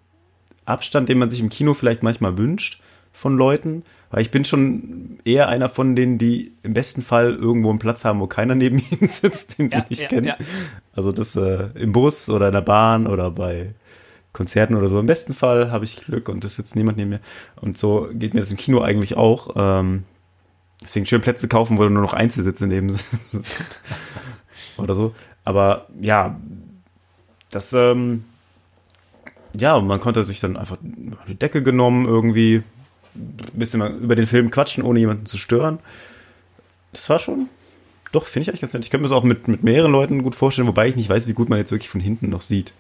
[0.66, 2.82] Abstand, den man sich im Kino vielleicht manchmal wünscht
[3.14, 3.84] von Leuten.
[4.10, 8.04] Weil ich bin schon eher einer von denen, die im besten Fall irgendwo einen Platz
[8.04, 10.26] haben, wo keiner neben ihnen sitzt, den sie Ja, nicht ja, kennen.
[10.26, 10.38] ja.
[10.96, 13.76] Also das äh, im Bus oder in der Bahn oder bei
[14.34, 15.00] Konzerten oder so.
[15.00, 17.22] Im besten Fall habe ich Glück und es sitzt niemand neben mir.
[17.62, 19.52] Und so geht mir das im Kino eigentlich auch.
[19.56, 20.04] Ähm,
[20.82, 23.04] deswegen schön Plätze kaufen, wo nur noch Einzelsitze neben sind.
[24.78, 25.14] oder so.
[25.44, 26.40] Aber ja,
[27.52, 28.24] das, ähm,
[29.58, 30.78] ja, man konnte sich dann einfach
[31.28, 32.64] die Decke genommen, irgendwie
[33.16, 35.80] ein bisschen über den Film quatschen, ohne jemanden zu stören.
[36.94, 37.48] Das war schon,
[38.12, 38.84] doch, finde ich eigentlich ganz nett.
[38.86, 41.28] Ich könnte mir das auch mit, mit mehreren Leuten gut vorstellen, wobei ich nicht weiß,
[41.28, 42.74] wie gut man jetzt wirklich von hinten noch sieht.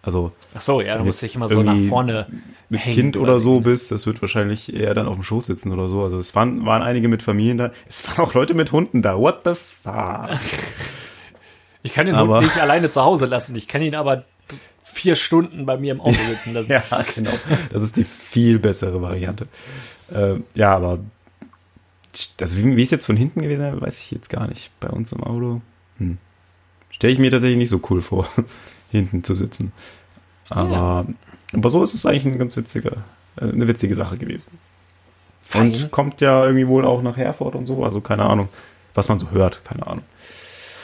[0.00, 2.26] Also Ach so, ja, da wenn musste jetzt ich immer so nach vorne
[2.68, 5.72] mit hängen Kind oder so bist, das wird wahrscheinlich eher dann auf dem Schoß sitzen
[5.72, 6.02] oder so.
[6.04, 7.72] Also es waren, waren einige mit Familien da.
[7.88, 9.18] Es waren auch Leute mit Hunden da.
[9.18, 10.30] What the fuck?
[11.84, 13.54] Ich kann den Aber- Hund nicht alleine zu Hause lassen.
[13.56, 14.24] Ich kann ihn aber
[14.82, 16.72] vier Stunden bei mir im Auto sitzen lassen.
[16.90, 17.30] ja, genau.
[17.72, 19.46] Das ist die viel bessere Variante.
[20.12, 20.98] Ähm, ja, aber
[22.40, 24.70] also wie, wie es jetzt von hinten gewesen wäre, weiß ich jetzt gar nicht.
[24.80, 25.60] Bei uns im Auto
[25.98, 26.18] hm.
[26.90, 28.28] stelle ich mir tatsächlich nicht so cool vor,
[28.90, 29.72] hinten zu sitzen.
[30.48, 31.06] Aber,
[31.52, 32.96] aber so ist es eigentlich eine ganz witzige,
[33.36, 34.58] äh, eine witzige Sache gewesen.
[35.42, 35.66] Fein.
[35.66, 38.48] Und kommt ja irgendwie wohl auch nach Herford und so, also keine Ahnung,
[38.94, 40.04] was man so hört, keine Ahnung.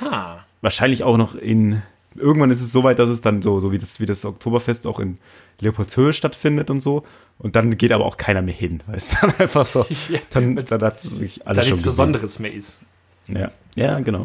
[0.01, 0.45] Ha.
[0.61, 1.83] Wahrscheinlich auch noch in,
[2.17, 5.01] irgendwann ist es soweit, dass es dann so, so wie das, wie das Oktoberfest auch
[5.01, 5.19] in
[5.61, 7.05] Leopoldshöhe stattfindet und so.
[7.39, 10.57] Und dann geht aber auch keiner mehr hin, weil es dann einfach so, Ja, dann,
[10.57, 11.83] hat es wirklich Da alles schon nichts.
[11.83, 12.81] Besonderes mehr ist.
[13.29, 14.23] Ja, ja, genau.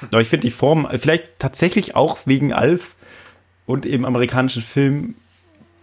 [0.00, 2.96] Aber ich finde die Form, vielleicht tatsächlich auch wegen Alf
[3.66, 5.14] und eben amerikanischen Film,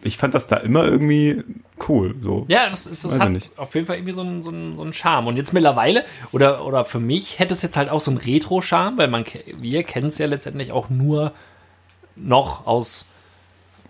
[0.04, 1.44] ich fand das da immer irgendwie
[1.90, 2.46] cool, so.
[2.48, 3.52] Ja, das, ist, das Weiß hat nicht.
[3.58, 5.28] auf jeden Fall irgendwie so einen, so, einen, so einen Charme.
[5.28, 8.98] Und jetzt mittlerweile, oder, oder für mich, hätte es jetzt halt auch so einen Retro-Charme,
[8.98, 9.26] weil man,
[9.60, 11.32] wir kennen es ja letztendlich auch nur
[12.16, 13.06] noch aus,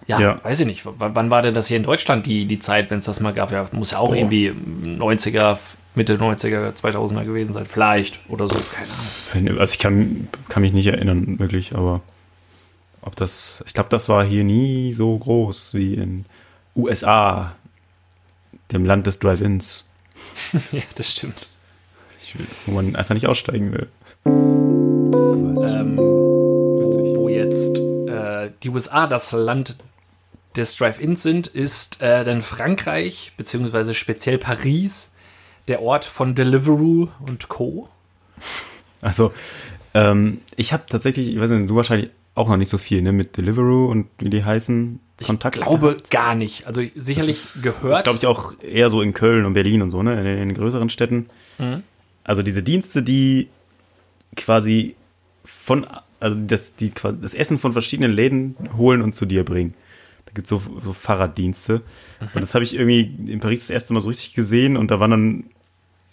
[0.07, 0.39] ja, Ja.
[0.43, 3.05] weiß ich nicht, wann war denn das hier in Deutschland die, die Zeit, wenn es
[3.05, 3.51] das mal gab?
[3.51, 4.15] Ja, muss ja auch Boah.
[4.17, 4.51] irgendwie
[4.85, 5.57] 90er,
[5.95, 9.59] Mitte 90er, 2000er gewesen sein, vielleicht oder so, keine Ahnung.
[9.59, 12.01] Also ich kann, kann mich nicht erinnern, wirklich, aber
[13.01, 16.25] ob das, ich glaube, das war hier nie so groß wie in
[16.75, 17.55] USA,
[18.71, 19.85] dem Land des Drive-Ins,
[20.71, 21.47] ja, das stimmt.
[22.21, 23.87] Ich wo man einfach nicht aussteigen will.
[24.25, 25.97] Ähm,
[27.47, 29.77] jetzt äh, die USA das Land
[30.55, 35.11] des Drive-Ins sind, ist äh, dann Frankreich, beziehungsweise speziell Paris,
[35.67, 37.89] der Ort von Deliveroo und Co.
[39.01, 39.33] Also,
[39.93, 43.11] ähm, ich habe tatsächlich, ich weiß nicht, du wahrscheinlich auch noch nicht so viel, ne,
[43.11, 45.57] mit Deliveroo und wie die heißen, Kontakt.
[45.57, 46.11] Ich glaube gehabt.
[46.11, 46.67] gar nicht.
[46.67, 47.95] Also sicherlich das ist, gehört.
[47.95, 50.49] Das glaube ich auch eher so in Köln und Berlin und so, ne, in, in
[50.49, 51.29] den größeren Städten.
[51.57, 51.83] Mhm.
[52.23, 53.47] Also diese Dienste, die
[54.35, 54.95] quasi
[55.43, 55.87] von,
[56.19, 59.73] also das, die, das Essen von verschiedenen Läden holen und zu dir bringen.
[60.25, 61.81] Da gibt's so, so Fahrraddienste.
[62.19, 62.27] Mhm.
[62.35, 64.99] Und das habe ich irgendwie in Paris das erste Mal so richtig gesehen und da
[64.99, 65.43] waren dann,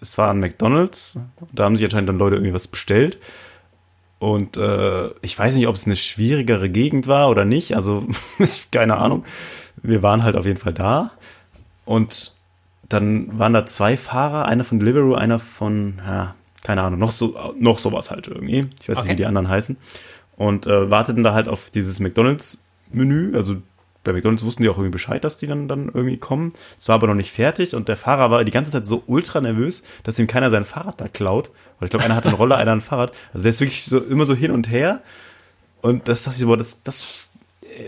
[0.01, 1.19] es war ein McDonalds,
[1.53, 3.19] da haben sich anscheinend dann Leute irgendwie was bestellt.
[4.25, 7.77] Und äh, ich weiß nicht, ob es eine schwierigere Gegend war oder nicht.
[7.77, 8.07] Also,
[8.71, 9.27] keine Ahnung.
[9.83, 11.11] Wir waren halt auf jeden Fall da.
[11.85, 12.33] Und
[12.89, 17.37] dann waren da zwei Fahrer, einer von Deliveroo, einer von, ja, keine Ahnung, noch so,
[17.59, 18.67] noch sowas halt irgendwie.
[18.81, 19.09] Ich weiß okay.
[19.09, 19.77] nicht, wie die anderen heißen.
[20.39, 23.37] Und äh, warteten da halt auf dieses McDonalds-Menü.
[23.37, 23.57] Also
[24.05, 26.53] bei McDonalds wussten die auch irgendwie Bescheid, dass die dann, dann irgendwie kommen.
[26.79, 29.41] Es war aber noch nicht fertig und der Fahrer war die ganze Zeit so ultra
[29.41, 31.51] nervös, dass ihm keiner sein Fahrrad da klaut.
[31.79, 33.13] Weil ich glaube, einer hat einen Roller, einer ein Fahrrad.
[33.33, 35.03] Also der ist wirklich so immer so hin und her.
[35.81, 37.29] Und das dachte ich, boah, das, das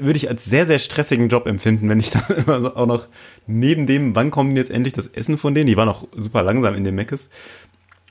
[0.00, 3.08] würde ich als sehr, sehr stressigen Job empfinden, wenn ich dann immer so auch noch
[3.46, 5.66] neben dem, wann kommt jetzt endlich das Essen von denen?
[5.66, 7.30] Die waren auch super langsam in den Meckes.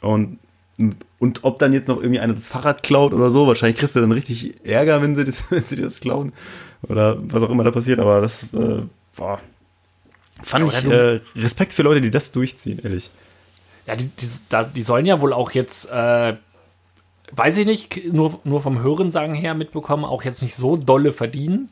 [0.02, 0.39] Und,
[1.20, 4.02] und ob dann jetzt noch irgendwie einer das Fahrrad klaut oder so, wahrscheinlich kriegst du
[4.02, 6.34] dann richtig Ärger, wenn sie, das, wenn sie das klauen.
[6.88, 8.82] Oder was auch immer da passiert, aber das, äh,
[9.15, 9.39] boah,
[10.43, 13.10] fand ja, ich äh, Respekt für Leute, die das durchziehen, ehrlich.
[13.88, 14.28] Ja, die, die,
[14.76, 16.36] die sollen ja wohl auch jetzt, äh,
[17.32, 21.69] weiß ich nicht, nur, nur vom Hörensagen her mitbekommen, auch jetzt nicht so dolle verdienen.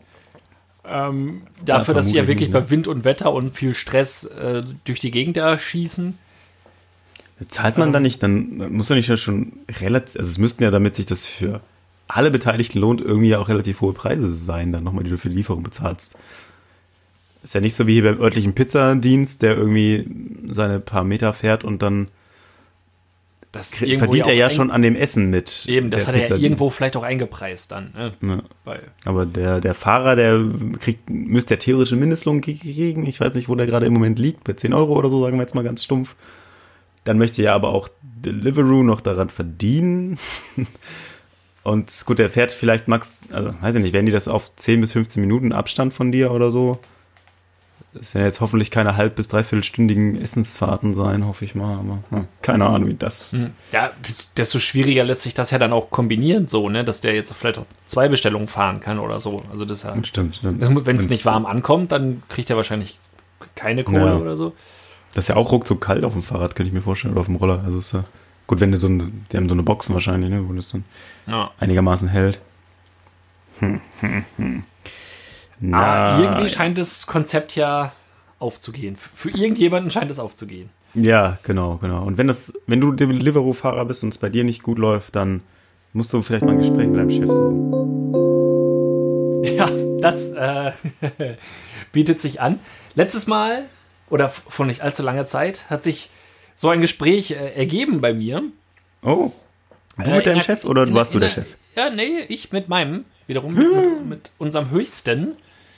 [0.86, 2.62] Ähm, dafür, ja, dass sie ja wirklich nicht, ne?
[2.62, 6.18] bei Wind und Wetter und viel Stress äh, durch die Gegend da schießen.
[7.48, 10.72] Zahlt man ähm, da nicht, dann muss ja nicht schon relativ, also es müssten ja,
[10.72, 11.62] damit sich das für
[12.08, 15.30] alle Beteiligten lohnt, irgendwie ja auch relativ hohe Preise sein, dann nochmal, die du für
[15.30, 16.18] die Lieferung bezahlst.
[17.44, 20.08] Ist ja nicht so wie hier beim örtlichen Pizzadienst, der irgendwie
[20.50, 22.08] seine paar Meter fährt und dann
[23.54, 25.68] das verdient er ja schon an dem Essen mit.
[25.68, 27.94] Eben, das hat er ja irgendwo vielleicht auch eingepreist dann.
[27.94, 28.12] Ne?
[28.66, 28.80] Ja.
[29.06, 30.44] Aber der, der Fahrer, der
[30.80, 33.06] kriegt, müsste ja theoretische Mindestlohn kriegen.
[33.06, 35.38] Ich weiß nicht, wo der gerade im Moment liegt, bei 10 Euro oder so, sagen
[35.38, 36.16] wir jetzt mal ganz stumpf.
[37.04, 40.18] Dann möchte ja aber auch Deliveroo noch daran verdienen.
[41.64, 44.82] Und gut, der fährt vielleicht max, also weiß ich nicht, werden die das auf 10
[44.82, 46.80] bis 15 Minuten Abstand von dir oder so?
[47.94, 51.78] Das werden jetzt hoffentlich keine halb- bis dreiviertelstündigen Essensfahrten sein, hoffe ich mal.
[51.78, 53.32] Aber hm, keine Ahnung, wie das.
[53.32, 53.52] Hm.
[53.72, 53.92] Ja,
[54.36, 57.60] desto schwieriger lässt sich das ja dann auch kombinieren, so, ne, dass der jetzt vielleicht
[57.60, 59.44] auch zwei Bestellungen fahren kann oder so.
[59.52, 59.96] Also das ja.
[60.04, 60.86] Stimmt, stimmt.
[60.86, 62.98] Wenn es nicht warm ankommt, dann kriegt er wahrscheinlich
[63.56, 64.18] keine Kohle ja.
[64.18, 64.54] oder so.
[65.14, 67.28] Das ist ja auch ruckzuck kalt auf dem Fahrrad, könnte ich mir vorstellen, oder auf
[67.28, 67.62] dem Roller.
[67.64, 68.04] Also ist ja
[68.48, 70.84] gut, wenn du so eine, die haben so eine Boxen wahrscheinlich, ne, wo das dann
[71.28, 71.52] ja.
[71.60, 72.40] einigermaßen hält.
[73.60, 74.64] Hm, hm, hm.
[75.60, 77.94] Na, ah, irgendwie scheint das Konzept ja
[78.40, 78.96] aufzugehen.
[78.98, 80.70] Für irgendjemanden scheint es aufzugehen.
[80.94, 82.04] Ja, genau, genau.
[82.04, 85.42] Und wenn das, wenn du Deliveroo-Fahrer bist und es bei dir nicht gut läuft, dann
[85.94, 87.74] musst du vielleicht mal ein Gespräch mit deinem Chef suchen.
[89.46, 89.70] Ja,
[90.02, 90.72] das äh,
[91.92, 92.60] bietet sich an.
[92.96, 93.66] Letztes Mal
[94.10, 96.10] oder vor nicht allzu langer Zeit hat sich
[96.54, 98.44] so ein Gespräch äh, ergeben bei mir.
[99.02, 99.32] Oh.
[99.98, 101.48] Du äh, mit deinem Chef oder in, warst in, du der Chef?
[101.76, 105.34] Ja, nee, ich mit meinem, wiederum mit, mit, mit, unserem höchsten.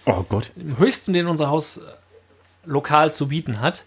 [0.05, 0.51] Oh Gott.
[0.55, 1.81] Dem höchsten, den unser Haus äh,
[2.65, 3.85] lokal zu bieten hat.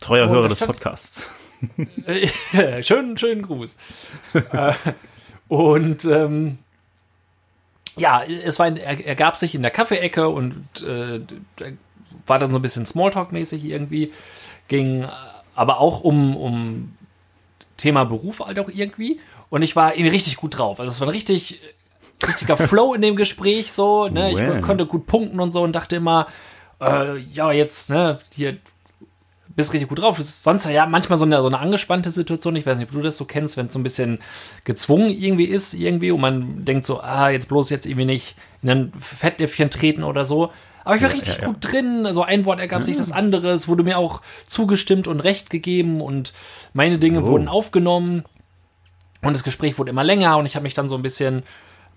[0.00, 1.30] Treuer Und Hörer des Podcasts.
[2.82, 3.76] schönen, schönen Gruß.
[4.52, 4.72] Äh,
[5.48, 6.58] und ähm,
[7.96, 11.20] ja, es war, er, ergab sich in der Kaffeeecke und äh,
[12.26, 14.12] war dann so ein bisschen Smalltalk-mäßig irgendwie.
[14.68, 15.06] Ging
[15.58, 16.94] aber auch um, um
[17.76, 19.20] Thema Beruf halt auch irgendwie.
[19.50, 20.78] Und ich war irgendwie richtig gut drauf.
[20.78, 21.60] Also es war ein richtig,
[22.26, 24.08] richtiger Flow in dem Gespräch so.
[24.08, 24.30] Ne?
[24.30, 26.28] Ich konnte gut punkten und so und dachte immer,
[26.80, 28.58] äh, ja, jetzt, ne, hier
[29.48, 30.16] bist richtig gut drauf.
[30.16, 32.54] Das ist sonst ja manchmal so eine, so eine angespannte Situation.
[32.54, 34.20] Ich weiß nicht, ob du das so kennst, wenn es so ein bisschen
[34.62, 38.70] gezwungen irgendwie ist, irgendwie, und man denkt so, ah, jetzt bloß jetzt irgendwie nicht in
[38.70, 40.52] ein Fettnäpfchen treten oder so.
[40.88, 41.48] Aber ich war ja, richtig ja, ja.
[41.48, 42.06] gut drin.
[42.06, 43.50] Also ein Wort ergab sich das andere.
[43.50, 46.32] Es wurde mir auch zugestimmt und recht gegeben und
[46.72, 47.26] meine Dinge oh.
[47.26, 48.24] wurden aufgenommen.
[49.20, 51.42] Und das Gespräch wurde immer länger und ich habe mich dann so ein bisschen,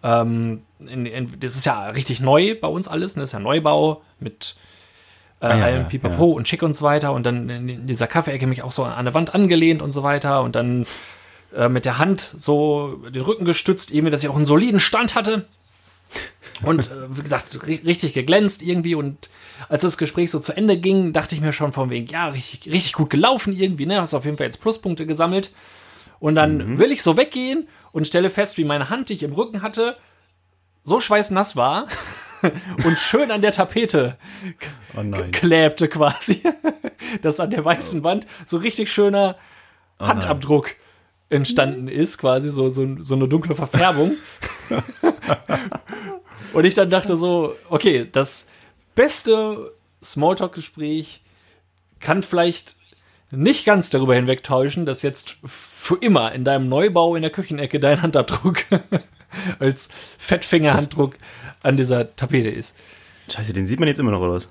[0.04, 3.22] ähm, in, in, das ist ja richtig neu bei uns alles, ne?
[3.22, 4.58] das ist ja Neubau mit
[5.40, 8.46] äh, ah, ja, allem Pipapo und Schick und so weiter und dann in dieser Kaffeeecke
[8.46, 10.86] mich auch so an der Wand angelehnt und so weiter und dann
[11.56, 15.16] äh, mit der Hand so den Rücken gestützt, eben, dass ich auch einen soliden Stand
[15.16, 15.46] hatte.
[16.64, 18.96] Und äh, wie gesagt, richtig geglänzt irgendwie.
[18.96, 19.30] Und
[19.70, 22.72] als das Gespräch so zu Ende ging, dachte ich mir schon von wegen, ja, richtig,
[22.72, 24.02] richtig gut gelaufen irgendwie, ne?
[24.02, 25.54] Hast auf jeden Fall jetzt Pluspunkte gesammelt.
[26.20, 26.80] Und dann mhm.
[26.80, 29.98] will ich so weggehen und stelle fest, wie meine Hand, die ich im Rücken hatte,
[30.84, 31.88] so schweißnass war
[32.86, 34.18] und schön an der Tapete
[34.96, 36.42] Oh klebte quasi,
[37.22, 39.36] dass an der weißen Wand so richtig schöner
[40.00, 40.76] Handabdruck
[41.30, 44.14] entstanden ist, quasi so, so, so eine dunkle Verfärbung.
[46.54, 48.48] und ich dann dachte so, okay, das
[48.96, 49.74] beste
[50.04, 51.22] Smalltalk-Gespräch
[52.00, 52.76] kann vielleicht
[53.32, 58.02] nicht ganz darüber hinwegtäuschen, dass jetzt für immer in deinem Neubau in der Küchenecke dein
[58.02, 58.66] Handabdruck
[59.60, 61.16] als Fettfingerhanddruck
[61.64, 62.78] an dieser Tapete ist.
[63.30, 64.50] Scheiße, den sieht man jetzt immer noch, oder was?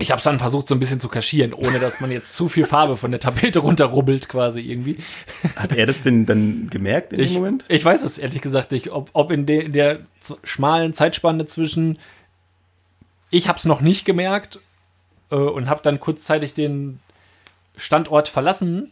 [0.00, 2.48] Ich habe es dann versucht, so ein bisschen zu kaschieren, ohne dass man jetzt zu
[2.48, 4.96] viel Farbe von der Tapete runterrubbelt, quasi irgendwie.
[5.56, 7.64] Hat er das denn dann gemerkt in Ich, dem Moment?
[7.68, 10.00] ich weiß es ehrlich gesagt nicht, ob, ob in, de, in der
[10.42, 11.98] schmalen Zeitspanne zwischen
[13.30, 14.58] ich habe es noch nicht gemerkt
[15.30, 16.98] äh, und habe dann kurzzeitig den
[17.76, 18.90] Standort verlassen,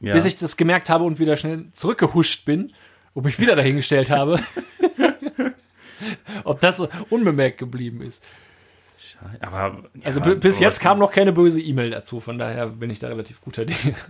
[0.00, 0.14] Ja.
[0.14, 2.72] bis ich das gemerkt habe und wieder schnell zurückgehuscht bin,
[3.14, 4.40] ob ich wieder dahingestellt habe.
[6.44, 8.24] ob das so unbemerkt geblieben ist.
[9.40, 12.90] Aber, Also ja, bi- bis jetzt kam noch keine böse E-Mail dazu, von daher bin
[12.90, 13.94] ich da relativ guter Dinge.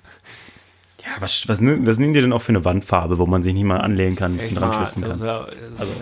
[1.03, 3.65] Ja, was, was, was nehmen die denn auch für eine Wandfarbe, wo man sich nicht
[3.65, 5.13] mal anlehnen kann, ein bisschen dran schwitzen kann?
[5.13, 5.93] Also, also,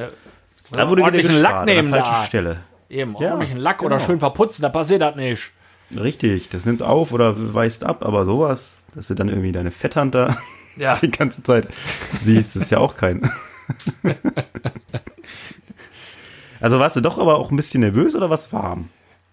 [0.72, 2.24] Da wurde wieder gespart, Lack an der nehmen falschen da.
[2.26, 2.56] Stelle.
[2.90, 4.06] Eben, Ja, ordentlichen Lack oder genau.
[4.08, 5.52] schön verputzen, da passiert das nicht.
[5.96, 10.14] Richtig, das nimmt auf oder weist ab, aber sowas, dass du dann irgendwie deine Fetthand
[10.16, 10.36] da
[10.76, 10.96] Ja.
[11.00, 11.68] die ganze Zeit
[12.18, 13.22] siehst, ist ja auch kein.
[16.60, 18.88] also warst du doch aber auch ein bisschen nervös oder was warm?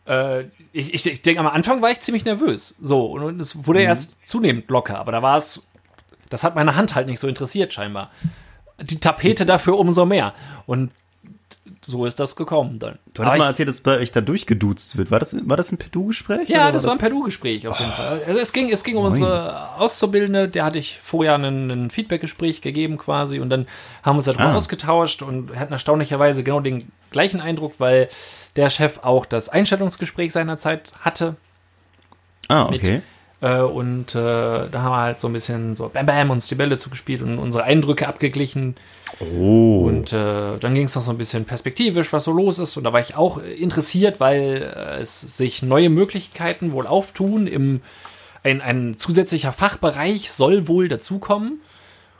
[0.08, 2.76] Äh, ich, ich, ich denke, am Anfang war ich ziemlich nervös.
[2.82, 5.63] So, und, es wurde erst zunehmend locker, aber da war es,
[6.30, 8.12] das hat meine Hand halt nicht so interessiert, scheinbar.
[8.82, 10.34] Die Tapete dafür umso mehr.
[10.65, 10.91] Und
[11.84, 12.98] so ist das gekommen dann.
[13.13, 15.12] Du hattest Aber mal erzählt, dass bei euch da durchgeduzt wird.
[15.12, 16.50] War das, war das ein Per-Du-Gespräch?
[16.50, 18.24] Ja, das war ein Perdu-Gespräch auf jeden Fall.
[18.26, 19.13] Also es ging, es ging um Moin.
[19.13, 23.68] unsere Auszubildende, der hatte ich vorher ein, ein Feedback-Gespräch gegeben quasi und dann
[24.04, 24.56] haben wir uns darüber Ah.
[24.56, 28.10] ausgetauscht und hatten erstaunlicherweise genau den gleichen Eindruck, weil
[28.56, 31.36] der Chef auch das Einstellungsgespräch seinerzeit hatte
[32.48, 33.02] Ah, okay.
[33.41, 36.56] äh, und äh, da haben wir halt so ein bisschen so Bam Bam uns die
[36.56, 38.76] Bälle zugespielt und unsere Eindrücke abgeglichen
[39.22, 39.86] Oh.
[39.86, 42.76] und äh, dann ging es noch so ein bisschen perspektivisch, was so los ist.
[42.76, 47.48] Und da war ich auch interessiert, weil äh, es sich neue Möglichkeiten wohl auftun.
[47.48, 47.82] Im,
[48.44, 51.62] ein, ein zusätzlicher Fachbereich soll wohl dazukommen.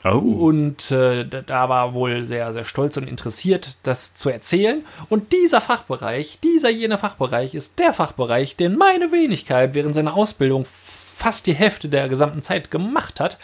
[0.04, 0.18] Oh.
[0.18, 4.84] Und äh, da- war wohl sehr, sehr stolz und interessiert, das zu erzählen.
[5.08, 10.64] Und dieser Fachbereich, dieser jener Fachbereich ist der Fachbereich, den meine Wenigkeit während seiner Ausbildung
[10.66, 13.38] fast die Hälfte der gesamten Zeit gemacht hat.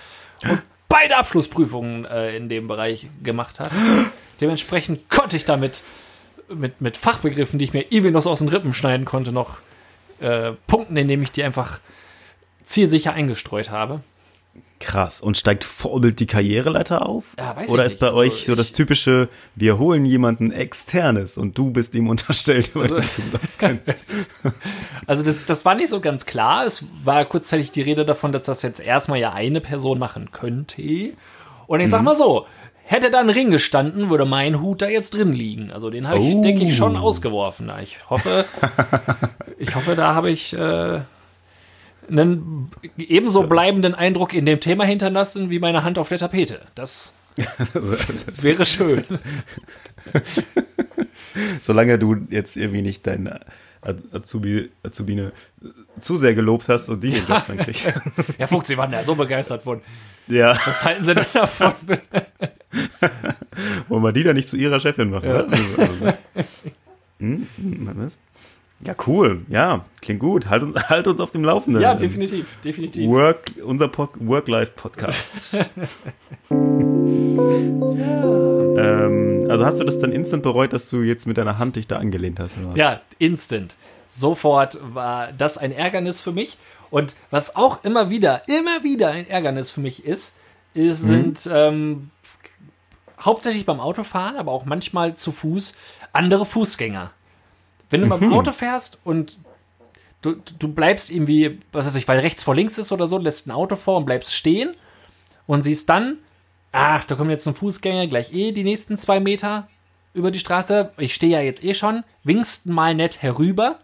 [0.44, 3.72] Und beide Abschlussprüfungen äh, in dem Bereich gemacht hat.
[4.40, 5.82] Dementsprechend konnte ich damit
[6.48, 9.58] mit, mit Fachbegriffen, die ich mir so aus den Rippen schneiden konnte, noch
[10.20, 11.80] äh, punkten, indem ich die einfach
[12.62, 14.00] zielsicher eingestreut habe.
[14.80, 15.20] Krass.
[15.20, 17.34] Und steigt Vorbild die Karriereleiter auf?
[17.38, 18.00] Ja, weiß ich Oder ist nicht.
[18.00, 22.08] bei Also euch so das ich- typische, wir holen jemanden externes und du bist ihm
[22.08, 24.04] unterstellt, weil Also- du so auskennst.
[25.06, 26.64] Also das, das war nicht so ganz klar.
[26.64, 31.12] Es war kurzzeitig die Rede davon, dass das jetzt erstmal ja eine Person machen könnte.
[31.68, 31.90] Und ich Mhm.
[31.90, 32.46] sag mal so,
[32.84, 35.70] hätte da ein Ring gestanden, würde mein Hut da jetzt drin liegen.
[35.70, 36.42] Also den habe ich, Oh.
[36.42, 37.70] denke ich, schon ausgeworfen.
[37.82, 38.44] Ich hoffe,
[39.58, 41.00] ich hoffe, da habe ich äh,
[42.10, 46.60] einen ebenso bleibenden Eindruck in dem Thema hinterlassen wie meine Hand auf der Tapete.
[46.74, 47.12] Das
[48.42, 49.04] wäre schön.
[51.60, 53.40] Solange du jetzt irgendwie nicht deine
[54.12, 55.32] Azubi, Azubine
[55.98, 57.92] zu sehr gelobt hast und die den Job dann kriegst.
[58.36, 59.80] Herr Fuchs, Sie waren da so begeistert von.
[60.28, 61.72] ja, Was halten Sie denn davon?
[63.88, 65.28] wollen wir die dann nicht zu ihrer Chefin machen?
[65.28, 65.42] Ja.
[65.42, 65.48] ne?
[65.50, 66.18] Also, also,
[67.18, 67.46] hm?
[67.56, 68.16] Hm, was?
[68.84, 69.42] Ja, cool.
[69.48, 70.48] Ja, klingt gut.
[70.50, 71.80] Halt uns, halt uns auf dem Laufenden.
[71.82, 73.08] Ja, definitiv, definitiv.
[73.08, 75.56] Work, unser Po- Work-Life-Podcast.
[78.76, 81.86] ähm, also hast du das dann instant bereut, dass du jetzt mit deiner Hand dich
[81.86, 82.58] da angelehnt hast?
[82.74, 83.76] Ja, instant.
[84.06, 86.56] Sofort war das ein Ärgernis für mich.
[86.90, 90.36] Und was auch immer wieder, immer wieder ein Ärgernis für mich ist,
[90.74, 92.10] ist sind ähm,
[93.20, 95.74] hauptsächlich beim Autofahren, aber auch manchmal zu Fuß
[96.12, 97.10] andere Fußgänger.
[97.92, 99.38] Wenn du beim Auto fährst und
[100.22, 103.46] du, du bleibst irgendwie, was weiß ich, weil rechts vor links ist oder so, lässt
[103.46, 104.74] ein Auto vor und bleibst stehen
[105.46, 106.18] und siehst dann,
[106.72, 109.68] ach, da kommt jetzt ein Fußgänger, gleich eh die nächsten zwei Meter
[110.14, 110.92] über die Straße.
[110.98, 113.78] Ich stehe ja jetzt eh schon, winkst mal nett herüber.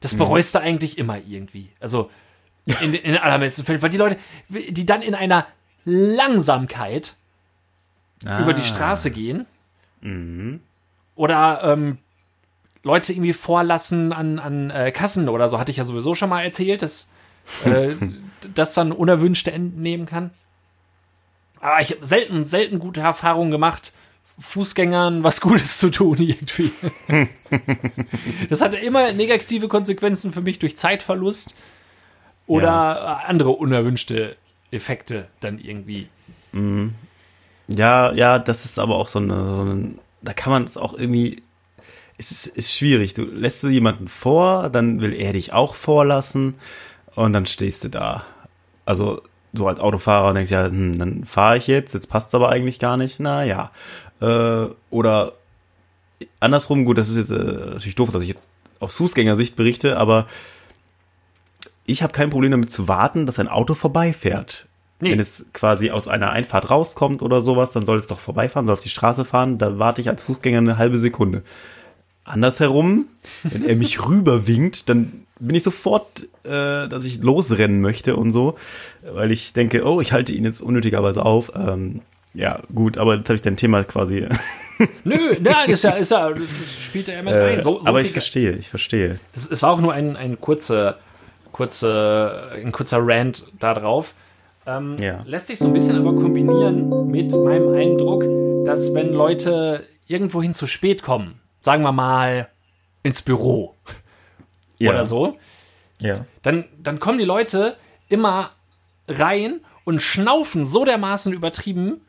[0.00, 1.68] Das bereust du eigentlich immer irgendwie.
[1.78, 2.10] Also
[2.66, 4.16] in, in den allermeisten Fällen, weil die Leute,
[4.48, 5.46] die dann in einer
[5.84, 7.14] Langsamkeit
[8.22, 8.66] über die Ah.
[8.66, 9.46] Straße gehen
[11.14, 11.98] oder ähm,
[12.82, 16.42] Leute irgendwie vorlassen an, an äh, Kassen oder so, hatte ich ja sowieso schon mal
[16.42, 17.12] erzählt, dass
[17.64, 17.90] äh,
[18.54, 20.30] das dann unerwünschte Enden nehmen kann.
[21.60, 23.92] Aber ich habe selten, selten gute Erfahrungen gemacht
[24.38, 26.72] Fußgängern was Gutes zu tun irgendwie.
[28.48, 31.56] das hatte immer negative Konsequenzen für mich durch Zeitverlust
[32.46, 33.22] oder ja.
[33.26, 34.36] andere unerwünschte
[34.70, 36.08] Effekte dann irgendwie.
[36.52, 36.94] Mhm.
[37.68, 40.94] Ja, ja, das ist aber auch so eine, so eine da kann man es auch
[40.94, 41.42] irgendwie,
[42.22, 43.14] es ist, ist schwierig.
[43.14, 46.54] Du lässt du jemanden vor, dann will er dich auch vorlassen
[47.14, 48.24] und dann stehst du da.
[48.84, 52.48] Also so als Autofahrer denkst ja, hm, dann fahre ich jetzt, jetzt passt es aber
[52.48, 53.20] eigentlich gar nicht.
[53.20, 53.70] Naja.
[54.20, 55.32] Äh, oder
[56.40, 58.48] andersrum, gut, das ist jetzt äh, natürlich doof, dass ich jetzt
[58.80, 60.26] aus Fußgängersicht berichte, aber
[61.84, 64.66] ich habe kein Problem damit zu warten, dass ein Auto vorbeifährt.
[65.00, 65.10] Nee.
[65.10, 68.74] Wenn es quasi aus einer Einfahrt rauskommt oder sowas, dann soll es doch vorbeifahren, soll
[68.74, 71.42] auf die Straße fahren, da warte ich als Fußgänger eine halbe Sekunde.
[72.32, 73.08] Andersherum,
[73.42, 78.56] wenn er mich rüberwinkt, dann bin ich sofort, äh, dass ich losrennen möchte und so,
[79.02, 81.52] weil ich denke, oh, ich halte ihn jetzt unnötigerweise auf.
[81.54, 82.00] Ähm,
[82.32, 84.26] ja, gut, aber jetzt habe ich dein Thema quasi.
[85.04, 87.60] Nö, nein, ist ja, ist ja, das spielt ja mit rein.
[87.60, 89.18] So, so aber ich verstehe, ich verstehe.
[89.34, 90.98] Es war auch nur ein, ein kurzer,
[91.52, 94.14] kurze, ein kurzer Rant da drauf.
[94.66, 95.22] Ähm, ja.
[95.26, 98.24] Lässt sich so ein bisschen aber kombinieren mit meinem Eindruck,
[98.64, 102.50] dass wenn Leute irgendwohin zu spät kommen, sagen wir mal
[103.02, 103.74] ins Büro
[104.78, 104.90] ja.
[104.90, 105.38] oder so,
[106.00, 106.14] ja.
[106.42, 107.76] dann, dann kommen die Leute
[108.08, 108.50] immer
[109.08, 112.02] rein und schnaufen so dermaßen übertrieben,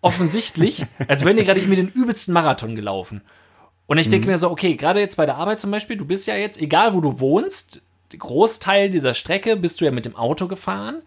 [0.00, 3.20] offensichtlich, als wenn die gerade mir den übelsten Marathon gelaufen.
[3.86, 4.32] Und ich denke mhm.
[4.32, 6.94] mir so, okay, gerade jetzt bei der Arbeit zum Beispiel, du bist ja jetzt, egal
[6.94, 7.82] wo du wohnst,
[8.16, 11.02] Großteil dieser Strecke bist du ja mit dem Auto gefahren.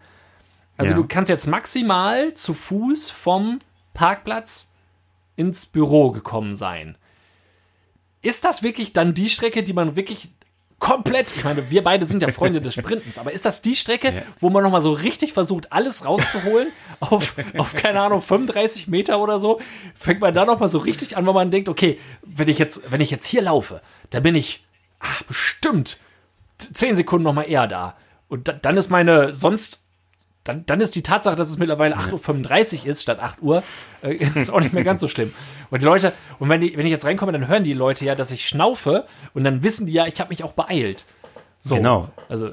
[0.76, 0.96] Also ja.
[0.96, 3.60] du kannst jetzt maximal zu Fuß vom
[3.94, 4.72] Parkplatz
[5.36, 6.96] ins Büro gekommen sein.
[8.22, 10.30] Ist das wirklich dann die Strecke, die man wirklich
[10.78, 14.14] komplett, ich meine, wir beide sind ja Freunde des Sprintens, aber ist das die Strecke,
[14.14, 14.22] ja.
[14.38, 16.68] wo man nochmal so richtig versucht, alles rauszuholen,
[17.00, 19.60] auf, auf, keine Ahnung, 35 Meter oder so,
[19.94, 23.00] fängt man da nochmal so richtig an, wo man denkt, okay, wenn ich jetzt, wenn
[23.00, 24.64] ich jetzt hier laufe, dann bin ich,
[25.00, 25.98] ach, bestimmt
[26.58, 27.96] 10 Sekunden nochmal eher da.
[28.28, 29.87] Und da, dann ist meine sonst
[30.48, 33.62] dann, dann ist die Tatsache, dass es mittlerweile 8.35 Uhr ist statt 8 Uhr,
[34.02, 35.32] äh, ist auch nicht mehr ganz so schlimm.
[35.70, 38.14] Und die Leute, und wenn, die, wenn ich jetzt reinkomme, dann hören die Leute ja,
[38.14, 41.04] dass ich schnaufe und dann wissen die ja, ich habe mich auch beeilt.
[41.58, 42.10] So, genau.
[42.28, 42.52] Also,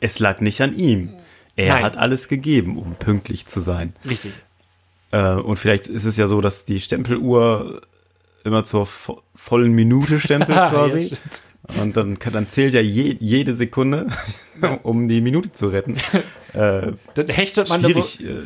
[0.00, 1.14] es lag nicht an ihm.
[1.56, 1.84] Er Nein.
[1.84, 3.94] hat alles gegeben, um pünktlich zu sein.
[4.04, 4.32] Richtig.
[5.12, 7.82] Äh, und vielleicht ist es ja so, dass die Stempeluhr
[8.44, 11.16] immer zur vo vollen Minute stempelt quasi.
[11.74, 14.06] ja, und dann, dann zählt ja je, jede Sekunde,
[14.82, 15.96] um die Minute zu retten.
[16.52, 18.00] Äh, dann hechtet man das so.
[18.24, 18.40] Äh,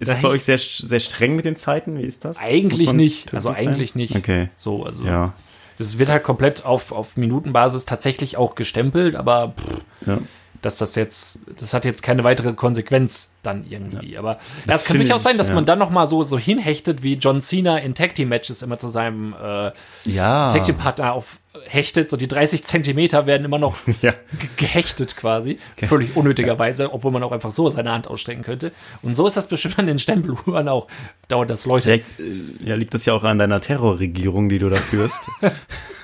[0.00, 1.96] ist es bei euch sehr, sehr streng mit den Zeiten?
[1.96, 2.36] Wie ist das?
[2.36, 3.32] Eigentlich nicht.
[3.32, 4.00] Also eigentlich sein?
[4.02, 4.16] nicht.
[4.16, 4.50] Okay.
[4.54, 5.06] So, also.
[5.06, 5.32] Ja.
[5.78, 10.18] Es wird halt komplett auf, auf Minutenbasis tatsächlich auch gestempelt, aber pff, ja
[10.62, 14.12] dass das jetzt, das hat jetzt keine weitere Konsequenz dann irgendwie.
[14.12, 14.20] Ja.
[14.20, 14.34] Aber
[14.66, 15.54] das, das kann durchaus sein, dass ja.
[15.54, 18.78] man dann noch mal so, so hinhechtet, wie John Cena in Tag Team Matches immer
[18.78, 19.72] zu seinem äh,
[20.04, 20.48] ja.
[20.48, 22.10] Tag Team Partner auf hechtet.
[22.10, 24.14] So die 30 Zentimeter werden immer noch ja.
[24.56, 25.58] gehechtet quasi.
[25.76, 28.72] Völlig unnötigerweise, obwohl man auch einfach so seine Hand ausstrecken könnte.
[29.02, 30.88] Und so ist das bestimmt an den Stempeluhren auch.
[31.28, 31.84] Dauert das Leute.
[31.84, 35.30] Vielleicht äh, ja, liegt das ja auch an deiner Terrorregierung, die du da führst.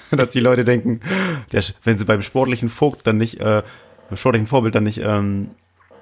[0.16, 1.00] dass die Leute denken,
[1.52, 3.62] der, wenn sie beim sportlichen Vogt dann nicht äh,
[4.14, 5.50] sportlichen Vorbild dann nicht ähm,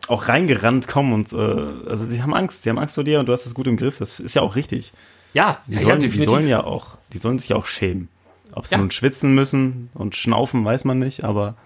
[0.08, 3.26] auch reingerannt kommen und äh, also sie haben Angst, sie haben Angst vor dir und
[3.26, 3.98] du hast es gut im Griff.
[3.98, 4.92] Das ist ja auch richtig.
[5.32, 8.08] Ja, die sollen, ja, die sollen ja auch, die sollen sich ja auch schämen.
[8.52, 8.78] Ob sie ja.
[8.78, 11.54] nun schwitzen müssen und schnaufen, weiß man nicht, aber.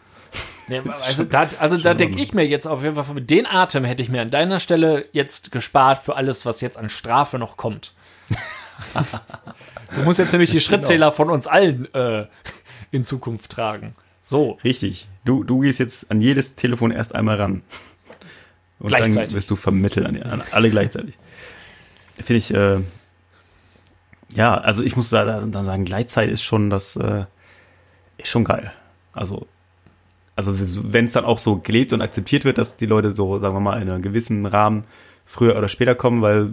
[0.68, 4.03] Nee, also da, also da denke ich mir jetzt auf jeden Fall, den Atem hätte
[4.03, 7.92] ich mir an deiner Stelle jetzt gespart für alles, was jetzt an Strafe noch kommt.
[9.94, 10.61] du musst jetzt nämlich die.
[10.61, 12.27] Schrittzähler von uns allen äh,
[12.90, 13.94] in Zukunft tragen.
[14.26, 14.58] So.
[14.64, 15.06] Richtig.
[15.24, 17.62] Du, du gehst jetzt an jedes Telefon erst einmal ran.
[18.80, 21.14] Und dann wirst du vermitteln an, an alle gleichzeitig.
[22.16, 22.80] Finde ich, äh,
[24.34, 27.26] ja, also ich muss da, da sagen, Gleitzeit ist schon das, äh,
[28.18, 28.72] ist schon geil.
[29.12, 29.46] Also,
[30.34, 30.54] also
[30.92, 33.60] wenn es dann auch so gelebt und akzeptiert wird, dass die Leute so, sagen wir
[33.60, 34.84] mal, in einem gewissen Rahmen
[35.24, 36.52] früher oder später kommen, weil,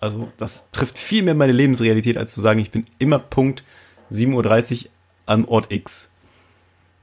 [0.00, 3.62] also das trifft viel mehr meine Lebensrealität, als zu sagen, ich bin immer Punkt
[4.10, 4.90] 7.30 Uhr
[5.26, 6.09] am Ort X.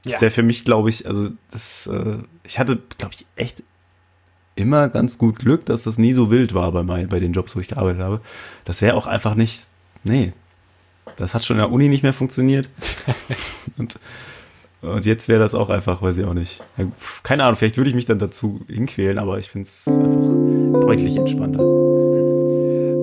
[0.04, 0.20] Das ja.
[0.22, 3.62] wäre für mich, glaube ich, also das, äh, ich hatte, glaube ich, echt
[4.54, 7.54] immer ganz gut Glück, dass das nie so wild war bei, mein, bei den Jobs,
[7.56, 8.20] wo ich gearbeitet habe.
[8.64, 9.60] Das wäre auch einfach nicht,
[10.04, 10.32] nee,
[11.16, 12.68] das hat schon in der Uni nicht mehr funktioniert.
[13.78, 13.98] und,
[14.82, 16.60] und jetzt wäre das auch einfach, weiß ich auch nicht.
[17.22, 21.16] Keine Ahnung, vielleicht würde ich mich dann dazu hinquälen, aber ich finde es einfach deutlich
[21.16, 21.60] entspannter.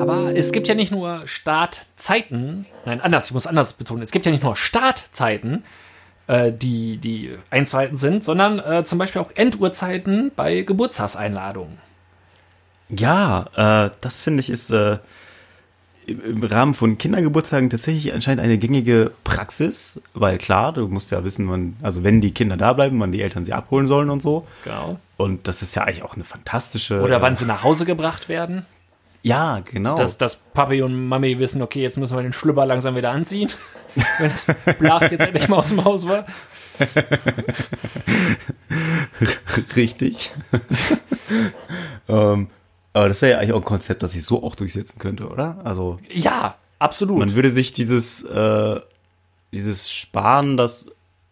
[0.01, 4.25] Aber es gibt ja nicht nur Startzeiten, nein, anders, ich muss anders betonen, es gibt
[4.25, 5.63] ja nicht nur Startzeiten,
[6.27, 11.77] äh, die, die einzuhalten sind, sondern äh, zum Beispiel auch Enduhrzeiten bei Geburtstagseinladungen.
[12.89, 14.99] Ja, äh, das finde ich ist, äh,
[16.07, 21.49] im Rahmen von Kindergeburtstagen tatsächlich anscheinend eine gängige Praxis, weil klar, du musst ja wissen,
[21.49, 24.47] wann, also wenn die Kinder da bleiben, wann die Eltern sie abholen sollen und so.
[24.63, 24.99] Genau.
[25.17, 27.01] Und das ist ja eigentlich auch eine fantastische.
[27.01, 28.65] Oder wann sie nach Hause gebracht werden.
[29.25, 29.97] Ja, genau.
[29.97, 33.49] Dass, dass Papi und Mami wissen, okay, jetzt müssen wir den Schlüpper langsam wieder anziehen.
[33.95, 34.45] wenn das
[34.77, 36.27] Blach jetzt endlich mal aus dem Haus war.
[39.75, 40.29] Richtig.
[42.07, 42.49] ähm,
[42.93, 45.59] aber das wäre ja eigentlich auch ein Konzept, das ich so auch durchsetzen könnte, oder?
[45.63, 47.17] Also Ja, absolut.
[47.17, 48.79] man würde sich dieses, äh,
[49.51, 50.91] dieses Sparen, das,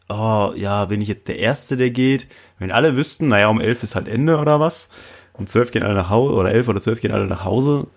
[0.09, 2.25] oh ja, bin ich jetzt der Erste, der geht?
[2.57, 4.89] Wenn alle wüssten, naja, um elf ist halt Ende oder was,
[5.33, 7.87] um zwölf gehen alle nach Hause, oder elf oder zwölf gehen alle nach Hause,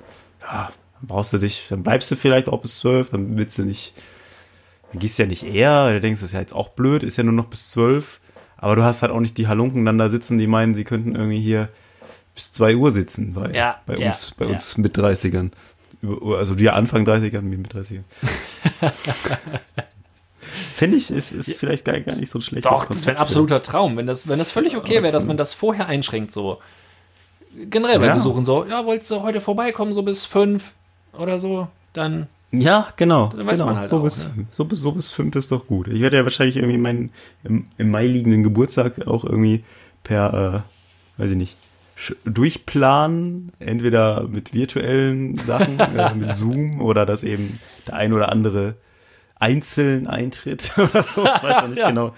[0.42, 0.70] ja,
[1.00, 3.92] dann brauchst du dich, dann bleibst du vielleicht auch bis zwölf, dann willst du nicht,
[4.92, 7.16] dann gehst du ja nicht eher, du denkst, das ist ja jetzt auch blöd, ist
[7.18, 8.20] ja nur noch bis zwölf,
[8.56, 11.14] aber du hast halt auch nicht die Halunken dann da sitzen, die meinen, sie könnten
[11.14, 11.68] irgendwie hier
[12.34, 14.52] bis zwei Uhr sitzen bei, Ja, bei ja, uns, bei ja.
[14.52, 15.50] uns mit 30ern.
[16.02, 18.04] Über- Also wir Anfang 30ern, wir mit 30ern.
[20.74, 23.20] Finde ich, ist, ist vielleicht gar, gar nicht so ein schlechtes Doch, das wäre ein
[23.22, 26.58] absoluter Traum, wenn das, wenn das völlig okay wäre, dass man das vorher einschränkt, so.
[27.70, 28.14] Generell bei Ja.
[28.14, 30.72] Besuchen so, ja, wolltest du heute vorbeikommen, so bis fünf
[31.18, 33.28] oder so, dann, Ja, genau.
[33.28, 33.70] Dann weiß genau.
[33.70, 34.46] man halt so, auch, bis, ne?
[34.50, 35.88] so, bis, so bis fünf ist doch gut.
[35.88, 37.10] Ich werde ja wahrscheinlich irgendwie meinen
[37.44, 39.64] im, im Mai liegenden Geburtstag auch irgendwie
[40.04, 40.64] per,
[41.18, 41.56] äh, weiß ich nicht,
[42.24, 48.74] durchplanen, entweder mit virtuellen Sachen, äh, mit Zoom oder dass eben der ein oder andere
[49.38, 51.24] einzeln eintritt oder so.
[51.24, 51.88] Ich weiß noch nicht Ja.
[51.90, 52.14] genau,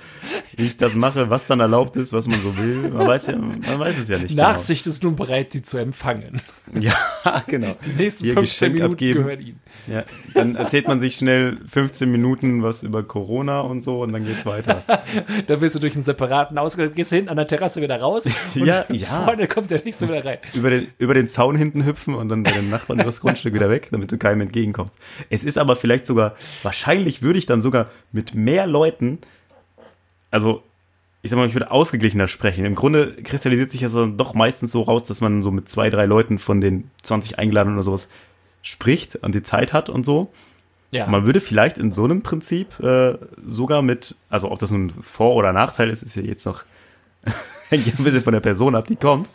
[0.56, 2.90] wie ich das mache, was dann erlaubt ist, was man so will.
[2.92, 4.36] Man weiß ja, man weiß es ja nicht.
[4.36, 6.40] Nachsicht ist nun bereit, sie zu empfangen.
[6.72, 6.86] Genau.
[7.24, 7.76] Ja, genau.
[7.84, 9.22] Die nächsten Ihr 15 Geschenk Minuten abgeben.
[9.22, 9.60] gehören ihnen.
[9.88, 14.24] Ja, dann erzählt man sich schnell 15 Minuten was über Corona und so und dann
[14.24, 14.82] geht's weiter.
[15.46, 18.26] Da wirst du durch einen separaten Ausgang, gehst du hinten an der Terrasse wieder raus
[18.54, 19.06] und Ja, ja.
[19.06, 20.38] vorne kommt der nächste wieder rein.
[20.54, 23.70] über, den, über den Zaun hinten hüpfen und dann bei den Nachbarn übers Grundstück wieder
[23.70, 24.98] weg, damit du keinem entgegenkommst.
[25.30, 29.18] Es ist aber vielleicht sogar, wahrscheinlich würde ich dann sogar mit mehr Leuten,
[30.30, 30.62] also
[31.22, 32.64] ich sag mal, ich würde ausgeglichener sprechen.
[32.64, 35.90] Im Grunde kristallisiert sich das dann doch meistens so raus, dass man so mit zwei,
[35.90, 38.08] drei Leuten von den 20 Eingeladenen oder sowas
[38.68, 40.30] spricht und die Zeit hat und so.
[40.90, 41.06] Ja.
[41.06, 43.14] Man würde vielleicht in so einem Prinzip äh,
[43.46, 46.64] sogar mit, also ob das nun Vor- oder Nachteil ist, ist ja jetzt noch
[47.68, 49.28] hängt ein bisschen von der Person ab, die kommt.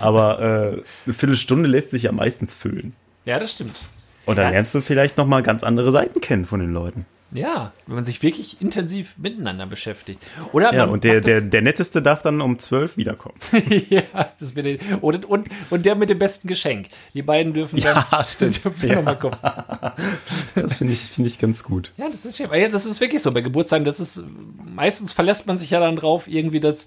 [0.00, 2.94] Aber äh, eine Viertelstunde lässt sich ja meistens füllen.
[3.24, 3.88] ja, das stimmt.
[4.26, 4.50] Und dann Ja.
[4.52, 7.04] lernst du vielleicht noch mal ganz andere Seiten kennen von den Leuten.
[7.34, 10.22] Ja, wenn man sich wirklich intensiv miteinander beschäftigt.
[10.52, 13.34] Oder Ja, und der, der, der Netteste darf dann um zwölf wiederkommen.
[13.90, 14.02] ja,
[14.38, 16.86] das wird und, und, und der mit dem besten Geschenk.
[17.12, 18.64] Die beiden dürfen dann, Ja, stimmt.
[18.64, 18.94] dürfen dann Ja.
[18.96, 19.36] nochmal kommen.
[20.54, 21.90] Das finde ich, finde ich ganz gut.
[21.96, 22.48] Ja, das ist schön.
[22.54, 23.84] Ja, das ist wirklich so bei Geburtstagen.
[23.84, 24.22] Das ist,
[24.64, 26.86] meistens verlässt man sich ja dann drauf, irgendwie das,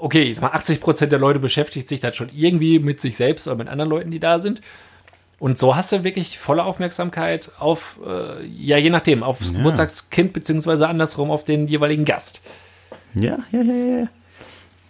[0.00, 3.16] okay, ich sag mal, 80 Prozent der Leute beschäftigt sich dann schon irgendwie mit sich
[3.16, 4.60] selbst oder mit anderen Leuten, die da sind.
[5.40, 10.86] Und so hast du wirklich volle Aufmerksamkeit auf, äh, ja, je nachdem, aufs Geburtstagskind beziehungsweise
[10.86, 12.42] andersrum auf den jeweiligen Gast.
[13.14, 14.08] Ja, ja, ja, ja.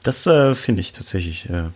[0.02, 1.68] Das äh, finde ich tatsächlich, äh,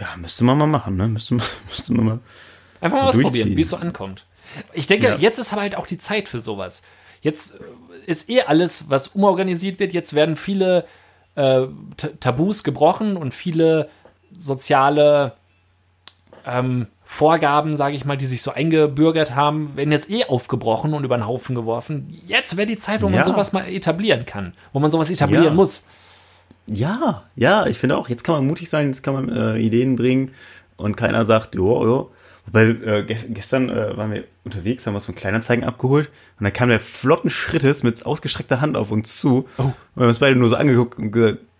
[0.00, 1.08] ja, müsste man mal machen, ne?
[1.08, 2.18] Müsste man, müsste man mal.
[2.80, 4.24] Einfach mal ausprobieren, wie es so ankommt.
[4.72, 5.16] Ich denke, Ja.
[5.16, 6.82] jetzt ist aber halt auch die Zeit für sowas.
[7.22, 7.64] Jetzt äh,
[8.06, 9.92] ist eh alles, was umorganisiert wird.
[9.92, 10.86] Jetzt werden viele
[11.34, 11.62] äh,
[12.20, 13.88] Tabus gebrochen und viele
[14.36, 15.32] soziale
[16.46, 21.04] ähm, Vorgaben, sage ich mal, die sich so eingebürgert haben, werden jetzt eh aufgebrochen und
[21.04, 22.18] über den Haufen geworfen.
[22.26, 23.24] Jetzt wäre die Zeit, wo man Ja.
[23.24, 25.50] sowas mal etablieren kann, wo man sowas etablieren Ja.
[25.52, 25.86] muss.
[26.66, 29.96] Ja, ja, ich finde auch, jetzt kann man mutig sein, jetzt kann man äh, Ideen
[29.96, 30.30] bringen
[30.76, 32.10] und keiner sagt, jo, jo.
[32.46, 36.08] Wobei, äh, ges gestern äh, waren wir unterwegs, haben was von Kleinanzeigen abgeholt
[36.40, 39.46] und dann kam der flotten Schrittes mit ausgestreckter Hand auf uns zu.
[39.58, 39.62] Oh.
[39.62, 41.51] Und wir haben uns beide nur so angeguckt und gesagt, "Mm, äh,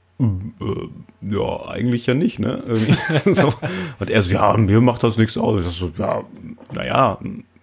[1.21, 2.63] ja, eigentlich ja nicht, ne?
[3.27, 3.53] So.
[3.99, 5.67] Und er so, ja, mir macht das nichts aus.
[5.67, 6.25] Ich so, ja,
[6.73, 7.19] naja,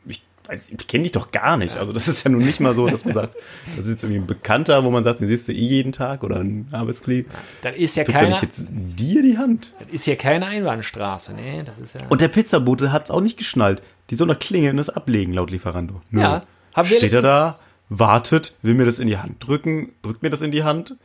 [0.06, 1.78] ich ich kenne dich doch gar nicht.
[1.78, 3.36] Also das ist ja nun nicht mal so, dass man sagt,
[3.76, 6.24] das ist jetzt irgendwie ein Bekannter, wo man sagt, den siehst du eh jeden Tag
[6.24, 7.30] oder ein Arbeitskollege.
[7.62, 9.74] Das ist ja keine, nicht jetzt dir die Hand?
[9.80, 11.64] das ist ja keine Einbahnstraße, ne?
[11.64, 12.02] Das ist ja.
[12.10, 13.84] Und der Pizzabote hat es auch nicht geschnallt.
[14.10, 16.02] Die soll noch klingeln und das ablegen, laut Lieferando.
[16.10, 16.22] Nö.
[16.22, 16.42] Ja,
[16.74, 20.30] haben wir Steht er da, wartet, will mir das in die Hand drücken, drückt mir
[20.30, 20.96] das in die Hand.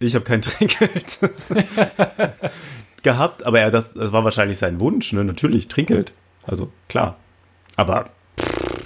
[0.00, 1.20] Ich habe kein Trinkgeld
[3.02, 5.24] gehabt, aber er, das, das war wahrscheinlich sein Wunsch, ne?
[5.24, 6.12] Natürlich, Trinkgeld.
[6.46, 7.16] Also klar.
[7.76, 8.06] Aber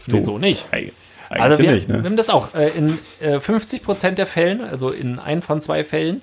[0.07, 0.67] Wieso nicht?
[0.71, 0.93] Eigentlich,
[1.31, 2.05] Also wir, wir ne?
[2.05, 2.55] haben das auch.
[2.55, 6.21] Äh, in äh, 50 Prozent der Fällen, also in ein von zwei Fällen,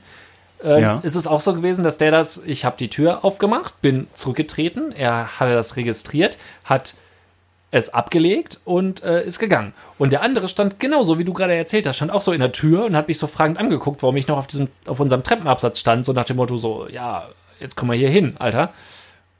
[0.63, 0.99] äh, Ja.
[1.03, 4.91] ist es auch so gewesen, dass der das, ich habe die Tür aufgemacht, bin zurückgetreten,
[4.91, 6.93] er hatte das registriert, hat
[7.71, 9.73] es abgelegt und äh, ist gegangen.
[9.97, 12.51] Und der andere stand genauso, wie du gerade erzählt hast, stand auch so in der
[12.51, 15.79] Tür und hat mich so fragend angeguckt, warum ich noch auf diesem, auf unserem Treppenabsatz
[15.79, 18.73] stand, so nach dem Motto so, ja, jetzt komm mal hier hin, Alter.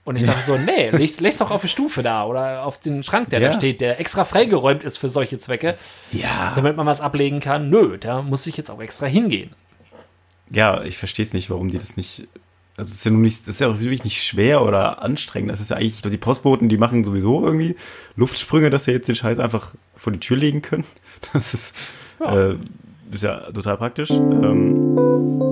[0.05, 3.03] Und ich dachte so, nee, leg's, leg's doch auf die Stufe da oder auf den
[3.03, 3.49] Schrank, der Ja.
[3.49, 5.77] da steht, der extra freigeräumt ist für solche Zwecke,
[6.13, 6.53] Ja.
[6.55, 7.69] damit man was ablegen kann.
[7.69, 9.51] Nö, da muss ich jetzt auch extra hingehen.
[10.49, 12.27] Ja, ich verstehe es nicht, warum die das nicht.
[12.82, 15.51] Also es ist ja nun nicht, das ist ja auch wirklich nicht schwer oder anstrengend.
[15.51, 17.75] Das ist ja eigentlich, die Postboten, die machen sowieso irgendwie
[18.15, 20.84] Luftsprünge, dass sie jetzt den Scheiß einfach vor die Tür legen können.
[21.32, 21.75] Das ist,
[22.19, 22.49] Ja.
[22.49, 22.55] äh,
[23.11, 24.09] ist ja total praktisch.
[24.09, 24.97] Ähm,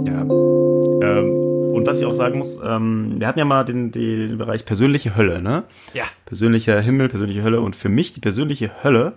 [0.07, 0.21] ja.
[0.21, 1.30] Ähm,
[1.71, 5.15] und was ich auch sagen muss, ähm, wir hatten ja mal den, den Bereich persönliche
[5.15, 5.65] Hölle, ne?
[5.93, 7.61] Ja, persönlicher Himmel, persönliche Hölle.
[7.61, 9.13] Und für mich die persönliche Hölle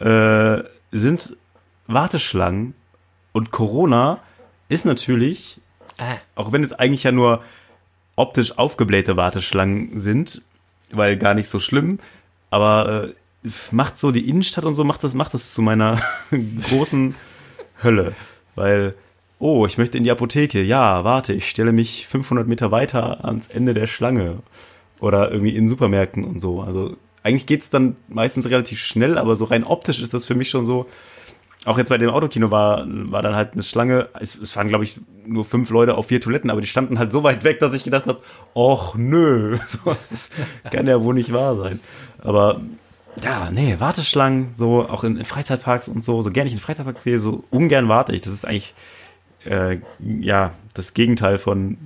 [0.00, 0.62] äh,
[0.94, 1.34] sind
[1.86, 2.74] Warteschlangen.
[3.32, 4.18] Und Corona
[4.68, 5.61] ist natürlich,
[6.34, 7.42] Auch wenn es eigentlich ja nur
[8.16, 10.42] optisch aufgeblähte Warteschlangen sind,
[10.92, 11.98] weil gar nicht so schlimm,
[12.50, 13.12] aber
[13.44, 16.00] äh, macht so die Innenstadt und so, macht das, macht das zu meiner
[16.68, 17.14] großen
[17.82, 18.14] Hölle.
[18.54, 18.94] Weil,
[19.38, 20.62] oh, ich möchte in die Apotheke.
[20.62, 24.38] Ja, warte, ich stelle mich 500 Meter weiter ans Ende der Schlange.
[25.00, 26.60] Oder irgendwie in Supermärkten und so.
[26.60, 30.50] Also eigentlich geht's dann meistens relativ schnell, aber so rein optisch ist das für mich
[30.50, 30.86] schon so.
[31.64, 34.08] Auch jetzt bei dem Autokino war, war dann halt eine Schlange.
[34.18, 37.12] Es, es waren, glaube ich, nur fünf Leute auf vier Toiletten, aber die standen halt
[37.12, 38.20] so weit weg, dass ich gedacht habe,
[38.54, 40.30] och nö, so, das
[40.72, 41.78] kann ja wohl nicht wahr sein.
[42.18, 42.60] Aber
[43.22, 47.04] ja, nee, Warteschlangen, so auch in, in Freizeitparks und so, so gerne ich in Freizeitparks
[47.04, 48.22] gehe, so ungern warte ich.
[48.22, 48.74] Das ist eigentlich
[49.44, 51.76] äh, ja das Gegenteil von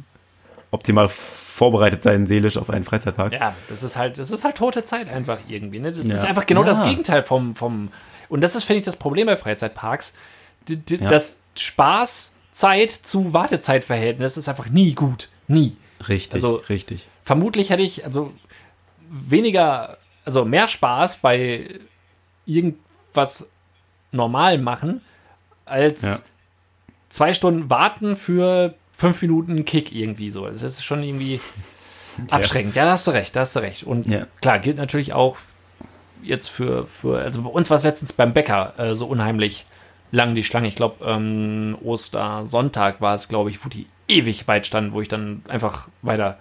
[0.71, 3.33] optimal vorbereitet sein seelisch auf einen Freizeitpark.
[3.33, 5.81] ja, das ist halt, das ist halt tote Zeit einfach irgendwie.
[5.81, 5.91] Ne?
[5.93, 6.15] Das Ja.
[6.15, 6.69] ist einfach genau Ja.
[6.69, 7.89] das Gegenteil vom, vom.
[8.29, 10.15] Und das ist, finde ich, das Problem bei Freizeitparks.
[10.69, 11.09] D Ja.
[11.11, 15.29] Das Spaßzeit zu Wartezeitverhältnis ist einfach nie gut.
[15.49, 15.77] Nie.
[16.09, 17.07] Richtig, Also- richtig.
[17.25, 18.33] vermutlich hätte ich also
[19.09, 21.79] weniger, also mehr Spaß bei
[22.45, 23.51] irgendwas
[24.13, 25.01] normal machen,
[25.65, 26.19] als Ja.
[27.09, 30.45] zwei Stunden warten für fünf Minuten Kick irgendwie so.
[30.45, 31.41] Also das ist schon irgendwie
[32.31, 32.75] abschreckend.
[32.75, 33.83] Ja, da hast du recht, da hast du recht.
[33.85, 34.27] Und Ja.
[34.41, 35.37] klar, gilt natürlich auch
[36.27, 39.67] jetzt für, für also bei uns war es letztens beim Bäcker äh, so unheimlich
[40.13, 40.69] lang die Schlange.
[40.69, 45.09] Ich glaube, ähm, Ostersonntag war es, glaube ich, wo die ewig weit standen, wo ich
[45.09, 46.39] dann einfach weiter,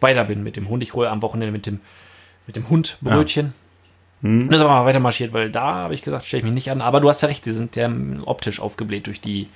[0.00, 0.82] weiter bin mit dem Hund.
[0.82, 1.80] Ich hole am Wochenende mit dem,
[2.46, 3.54] mit dem Hund Brötchen.
[4.22, 4.42] Hm.
[4.42, 6.54] Und das ist aber mal weiter marschiert, weil da habe ich gesagt, stelle ich mich
[6.54, 6.80] nicht an.
[6.80, 7.90] Aber du hast ja recht, die sind ja
[8.24, 9.48] optisch aufgebläht durch die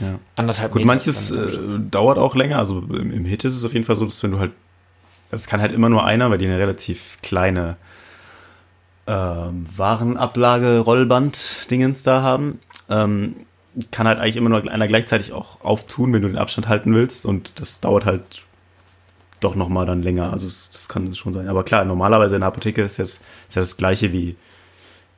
[0.00, 0.18] Ja.
[0.36, 0.86] anderthalb Gut, Meter.
[0.94, 2.58] manches dann äh, dauert auch länger.
[2.58, 4.52] Also im, im Hit ist es auf jeden Fall so, dass wenn du halt,
[5.30, 7.76] es kann halt immer nur einer, weil die eine relativ kleine
[9.06, 12.60] ähm, Warenablage, Rollband-Dingens da haben.
[12.88, 13.34] Ähm,
[13.90, 17.26] kann halt eigentlich immer nur einer gleichzeitig auch auftun, wenn du den Abstand halten willst.
[17.26, 18.46] Und das dauert halt
[19.40, 20.32] doch noch mal dann länger.
[20.32, 21.48] Also es, das kann schon sein.
[21.48, 24.36] Aber klar, normalerweise in der Apotheke ist das, ist ja das gleiche wie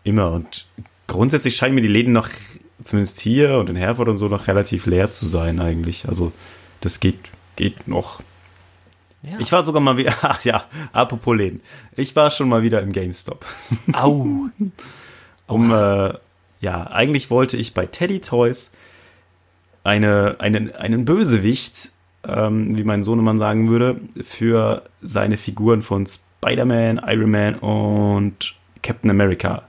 [0.04, 0.32] immer.
[0.32, 0.66] Und
[1.06, 2.28] grundsätzlich scheinen mir die Läden noch,
[2.82, 6.08] zumindest hier und in Herford und so, noch relativ leer zu sein eigentlich.
[6.08, 6.32] Also
[6.80, 7.18] das geht,
[7.56, 8.20] geht noch.
[9.22, 9.38] Ja.
[9.38, 11.60] Ich war sogar mal wieder, ach ja, apropos Läden.
[11.96, 13.44] Ich war schon mal wieder im GameStop.
[13.92, 14.48] Au.
[15.46, 16.12] Um, äh,
[16.60, 18.70] ja, eigentlich wollte ich bei Teddy Toys
[19.84, 21.90] eine, einen, einen Bösewicht,
[22.26, 29.10] ähm, wie mein Sohnemann sagen würde, für seine Figuren von Spider-Man, Iron Man und Captain
[29.10, 29.62] America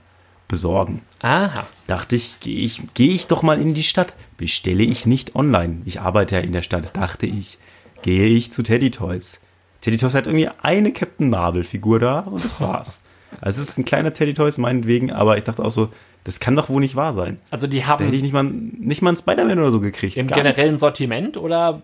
[0.48, 1.02] besorgen.
[1.20, 1.66] Aha.
[1.86, 4.14] Dachte ich, gehe ich, geh ich doch mal in die Stadt.
[4.36, 5.82] Bestelle ich nicht online.
[5.84, 6.96] Ich arbeite ja in der Stadt.
[6.96, 7.58] Dachte ich,
[8.02, 9.42] gehe ich zu Teddy Toys.
[9.80, 13.06] Teddy Toys hat irgendwie eine Captain Marvel Figur da und das war's.
[13.40, 15.88] Also es ist ein kleiner Teddy Toys meinetwegen, aber ich dachte auch so,
[16.24, 17.38] das kann doch wohl nicht wahr sein.
[17.50, 20.16] Also die Da hätte ich haben nicht mal, nicht mal einen Spider-Man oder so gekriegt.
[20.16, 20.80] im generellen nichts.
[20.80, 21.80] Sortiment oder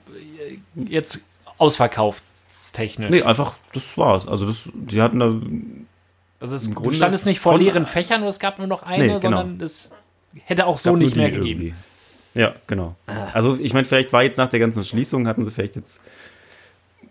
[0.76, 1.24] äh, jetzt
[1.58, 3.10] ausverkaufstechnisch?
[3.10, 4.26] Nee, einfach, das war's.
[4.26, 5.34] Also das, die hatten da,
[6.40, 9.08] also es, Grunde standest nicht vor leeren Fächern und es gab nur noch eine, Nee,
[9.08, 9.20] genau.
[9.20, 9.90] sondern es
[10.44, 11.60] hätte auch so nicht mehr gegeben.
[11.62, 11.74] irgendwie.
[12.36, 12.96] Ja, genau.
[13.32, 16.02] Also ich meine, vielleicht war jetzt nach der ganzen Schließung, hatten sie vielleicht jetzt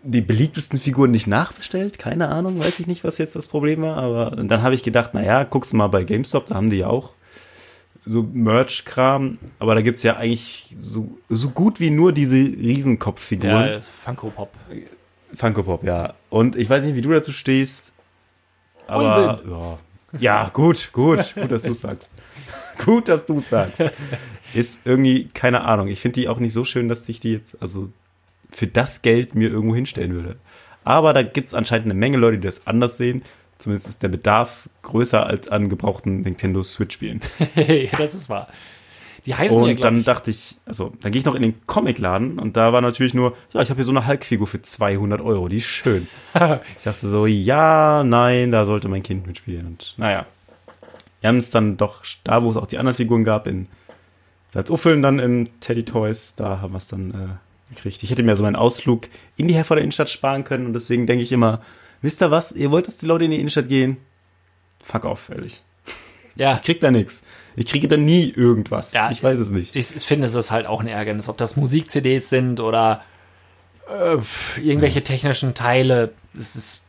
[0.02, 1.98] die beliebtesten Figuren nicht nachbestellt.
[1.98, 3.96] Keine Ahnung, weiß ich nicht, was jetzt das Problem war.
[3.96, 7.10] Aber dann habe ich gedacht, naja, guckst mal bei GameStop, da haben die ja auch
[8.04, 9.38] so Merch-Kram.
[9.58, 13.68] Aber da gibt's ja eigentlich so, so gut wie nur diese Riesenkopffiguren.
[13.68, 14.52] Ja, Funko Pop.
[15.34, 16.14] Funko Pop, ja.
[16.30, 17.92] Und ich weiß nicht, wie du dazu stehst.
[18.86, 19.78] Aber ja.
[20.20, 22.14] ja, gut, gut, gut, dass du sagst.
[22.84, 23.84] gut, dass du sagst.
[24.54, 25.88] Ist irgendwie keine Ahnung.
[25.88, 27.90] Ich finde die auch nicht so schön, dass ich die jetzt also
[28.50, 30.36] für das Geld mir irgendwo hinstellen würde.
[30.84, 33.22] Aber da gibt's anscheinend eine Menge Leute, die das anders sehen.
[33.58, 37.20] Zumindest ist der Bedarf größer als an gebrauchten Nintendo Switch-Spielen.
[37.56, 38.48] ja, das ist wahr.
[39.24, 41.66] Die heißen Und ja, dann ich, dachte ich, also dann gehe ich noch in den
[41.66, 45.20] Comicladen und da war natürlich nur, ja, ich habe hier so eine Hulk-Figur für 200
[45.20, 46.06] Euro, die ist schön.
[46.78, 49.66] ich dachte so, ja, nein, da sollte mein Kind mitspielen.
[49.66, 50.26] Und naja,
[51.20, 53.66] wir haben es dann doch da, wo es auch die anderen Figuren gab, in
[54.56, 58.02] Salzuffeln dann im Teddy Toys, da haben wir es dann äh, gekriegt.
[58.02, 61.22] Ich hätte mir so meinen Ausflug in die Herforder Innenstadt sparen können und deswegen denke
[61.22, 61.60] ich immer,
[62.00, 63.98] wisst ihr was, ihr wollt, dass die Leute in die Innenstadt gehen?
[64.82, 65.62] Fuck off, ehrlich.
[66.36, 66.54] Ja.
[66.54, 67.24] Ich krieg da nichts.
[67.54, 68.94] Ich kriege da nie irgendwas.
[68.94, 69.76] Ja, ich weiß es nicht.
[69.76, 73.02] Ich, finde, es ist halt auch ein Ärgernis, ob das Musik-CDs sind oder
[73.90, 74.16] äh,
[74.58, 76.14] irgendwelche technischen Teile.
[76.34, 76.80] Es ist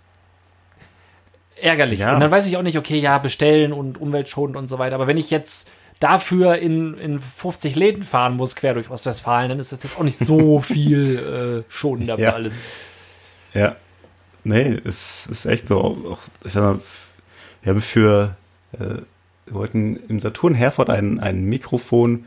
[1.62, 2.00] ärgerlich.
[2.00, 2.14] Ja.
[2.14, 4.96] Und dann weiß ich auch nicht, okay, ja, bestellen und umweltschonend und so weiter.
[4.96, 5.70] Aber wenn ich jetzt
[6.00, 10.04] dafür in, in 50 Läden fahren muss, quer durch Ostwestfalen, dann ist das jetzt auch
[10.04, 12.34] nicht so viel äh, schonender für Ja.
[12.34, 12.60] alles.
[13.54, 13.76] Ja.
[14.44, 15.80] Nee, es ist echt so.
[15.82, 18.36] Auch, ich wir haben für,
[18.74, 18.80] äh,
[19.46, 22.26] wir wollten im Saturn Herford ein, ein Mikrofon,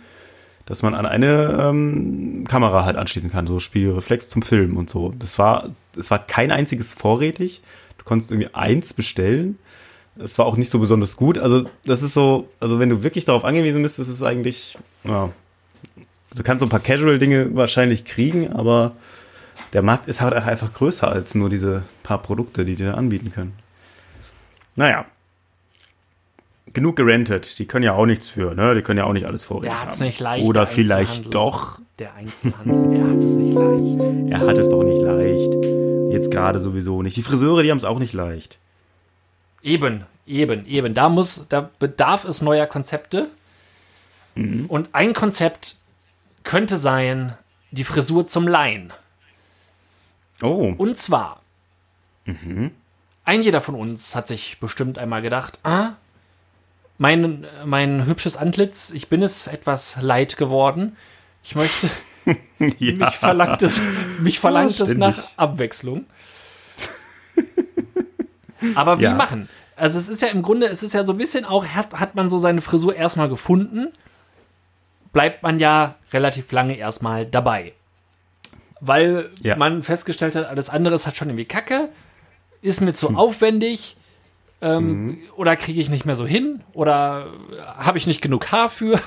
[0.66, 5.14] das man an eine ähm, Kamera halt anschließen kann, so Spiegelreflex zum Filmen und so.
[5.18, 7.62] Das war, es war kein einziges vorrätig.
[7.98, 9.58] Du konntest irgendwie eins bestellen.
[10.22, 11.38] Es war auch nicht so besonders gut.
[11.38, 15.30] Also, das ist so, also wenn du wirklich darauf angewiesen bist, ist es eigentlich, ja,
[16.34, 18.92] du kannst so ein paar Casual-Dinge wahrscheinlich kriegen, aber
[19.72, 23.32] der Markt ist halt einfach größer als nur diese paar Produkte, die die da anbieten
[23.32, 23.54] können.
[24.76, 25.04] Naja.
[26.72, 27.58] Genug gerentet.
[27.58, 28.74] Die können ja auch nichts für, ne?
[28.76, 30.06] Die können ja auch nicht alles vorrätig Der hat's haben.
[30.06, 31.80] nicht leicht, Oder der vielleicht doch.
[31.98, 34.30] Der Einzelhandel, er hat es nicht leicht.
[34.32, 35.52] Er hat es doch nicht leicht.
[36.12, 37.16] Jetzt gerade sowieso nicht.
[37.16, 38.58] Die Friseure, die haben es auch nicht leicht.
[39.62, 40.94] Eben, eben, eben.
[40.94, 43.28] Da muss, da bedarf es neuer Konzepte.
[44.68, 45.76] Und ein Konzept
[46.44, 47.36] könnte sein,
[47.70, 48.92] die Frisur zum Laien.
[50.42, 51.42] Oh, Und zwar,
[53.24, 55.92] ein jeder von uns hat sich bestimmt einmal gedacht, ah,
[56.98, 60.96] mein, mein hübsches Antlitz, ich bin es etwas leid geworden.
[61.42, 61.90] Ich möchte,
[62.78, 62.94] ja.
[62.94, 63.80] mich verlangt es,
[64.20, 64.98] mich verlangt es ständig.
[64.98, 66.06] nach Abwechslung.
[68.74, 69.14] Aber wie Ja.
[69.14, 69.48] machen?
[69.76, 72.14] Also es ist ja im Grunde, es ist ja so ein bisschen auch, hat, hat
[72.14, 73.88] man so seine Frisur erstmal gefunden,
[75.12, 77.72] bleibt man ja relativ lange erstmal dabei.
[78.80, 79.56] Weil Ja.
[79.56, 81.88] man festgestellt hat, alles andere ist halt schon irgendwie kacke,
[82.62, 82.94] ist mir Hm.
[82.94, 83.96] zu aufwendig,
[84.62, 85.18] ähm, Mhm.
[85.36, 87.28] oder kriege ich nicht mehr so hin, oder
[87.78, 89.00] habe ich nicht genug Haar für.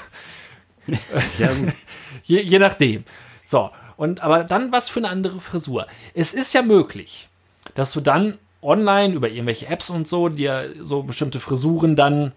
[1.38, 1.49] ja,
[2.24, 3.04] Je, je nachdem.
[3.43, 5.88] So, und aber dann was für eine andere Frisur.
[6.16, 7.28] Es ist ja möglich,
[7.76, 12.32] dass du dann online über irgendwelche Apps und so dir so bestimmte Frisuren dann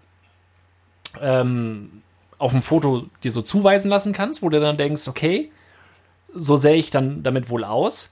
[1.21, 2.01] ähm,
[2.37, 5.51] auf dem Foto dir so zuweisen lassen kannst, wo du dann denkst, okay,
[6.33, 8.11] so sähe ich dann damit wohl aus.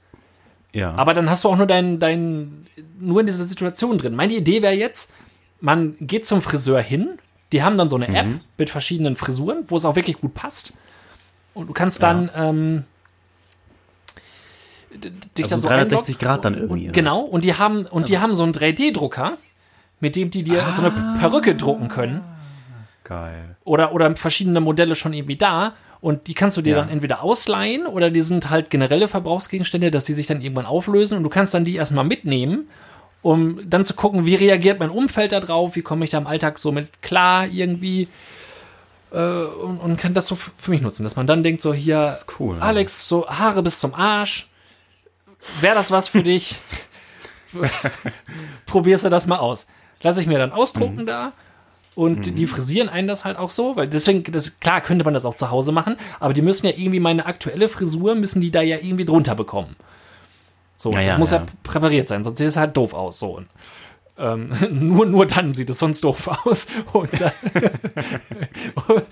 [0.74, 0.94] ja.
[0.96, 2.66] Aber dann hast du auch nur dein, dein,
[3.00, 4.16] nur in dieser Situation drin.
[4.16, 5.14] Meine Idee wäre jetzt,
[5.62, 7.20] man geht zum Friseur hin,
[7.52, 10.74] die haben dann so eine App mit verschiedenen Frisuren, wo es auch wirklich gut passt.
[11.54, 12.84] Und du kannst dann ähm, d-
[15.38, 16.28] dich Also dann so 360 einloggen.
[16.28, 19.38] Grad dann irgendwie, genau, und die haben, und die haben so einen 3D-Drucker,
[20.00, 22.22] mit dem die dir so eine Perücke drucken können
[23.04, 23.56] Geil.
[23.64, 26.82] oder, oder verschiedene Modelle schon irgendwie da und die kannst du dir Ja.
[26.82, 31.18] dann entweder ausleihen oder die sind halt generelle Verbrauchsgegenstände, dass die sich dann irgendwann auflösen
[31.18, 32.68] und du kannst dann die erstmal mitnehmen,
[33.22, 36.28] um dann zu gucken, wie reagiert mein Umfeld da drauf, wie komme ich da im
[36.28, 38.08] Alltag so mit klar irgendwie
[39.12, 42.16] äh, und, und kann das so für mich nutzen, dass man dann denkt so hier,
[42.40, 42.58] cool.
[42.60, 44.50] Alex, so Haare bis zum Arsch,
[45.62, 46.56] wäre das was für dich?
[48.66, 49.68] Probierst du das mal aus.
[50.02, 51.06] Lass ich mir dann ausdrucken Mhm.
[51.06, 51.32] da
[51.96, 55.26] und die frisieren einen das halt auch so, weil deswegen, das, klar könnte man das
[55.26, 58.62] auch zu Hause machen, aber die müssen ja irgendwie meine aktuelle Frisur, müssen die da
[58.62, 59.76] ja irgendwie drunter bekommen.
[60.76, 61.38] So, Ja, das muss ja.
[61.38, 61.46] ja.
[61.64, 63.18] präpariert sein, sonst sieht es halt doof aus.
[63.20, 63.42] So.
[64.18, 66.68] Ähm, nur, nur dann sieht es sonst doof aus.
[66.94, 67.32] Und dann,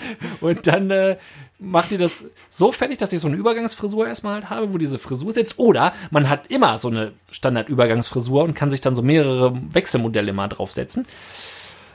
[0.41, 1.17] und dann äh,
[1.59, 4.99] macht die das so fertig, dass ich so eine Übergangsfrisur erstmal halt habe, wo diese
[4.99, 5.59] Frisur sitzt.
[5.59, 10.47] Oder man hat immer so eine Standard-Übergangsfrisur und kann sich dann so mehrere Wechselmodelle mal
[10.47, 11.05] draufsetzen.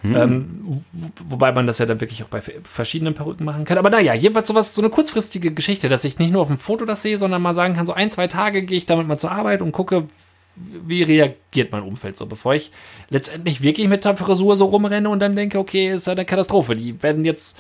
[0.05, 0.61] Ähm,
[0.93, 3.79] wo- wobei man das ja dann wirklich auch bei verschiedenen Perücken machen kann.
[3.79, 6.85] Aber naja, jedenfalls sowas, so eine kurzfristige Geschichte, dass ich nicht nur auf dem Foto
[6.85, 9.33] das sehe, sondern mal sagen kann, so ein, zwei Tage gehe ich damit mal zur
[9.33, 10.07] Arbeit und gucke,
[10.87, 12.71] wie reagiert mein Umfeld so, bevor ich
[13.11, 16.75] letztendlich wirklich mit der Frisur so rumrenne und dann denke, okay, ist ja eine Katastrophe.
[16.75, 17.59] Die werden jetzt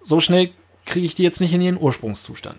[0.00, 0.50] so schnell
[0.86, 2.58] kriege ich die jetzt nicht in ihren Ursprungszustand.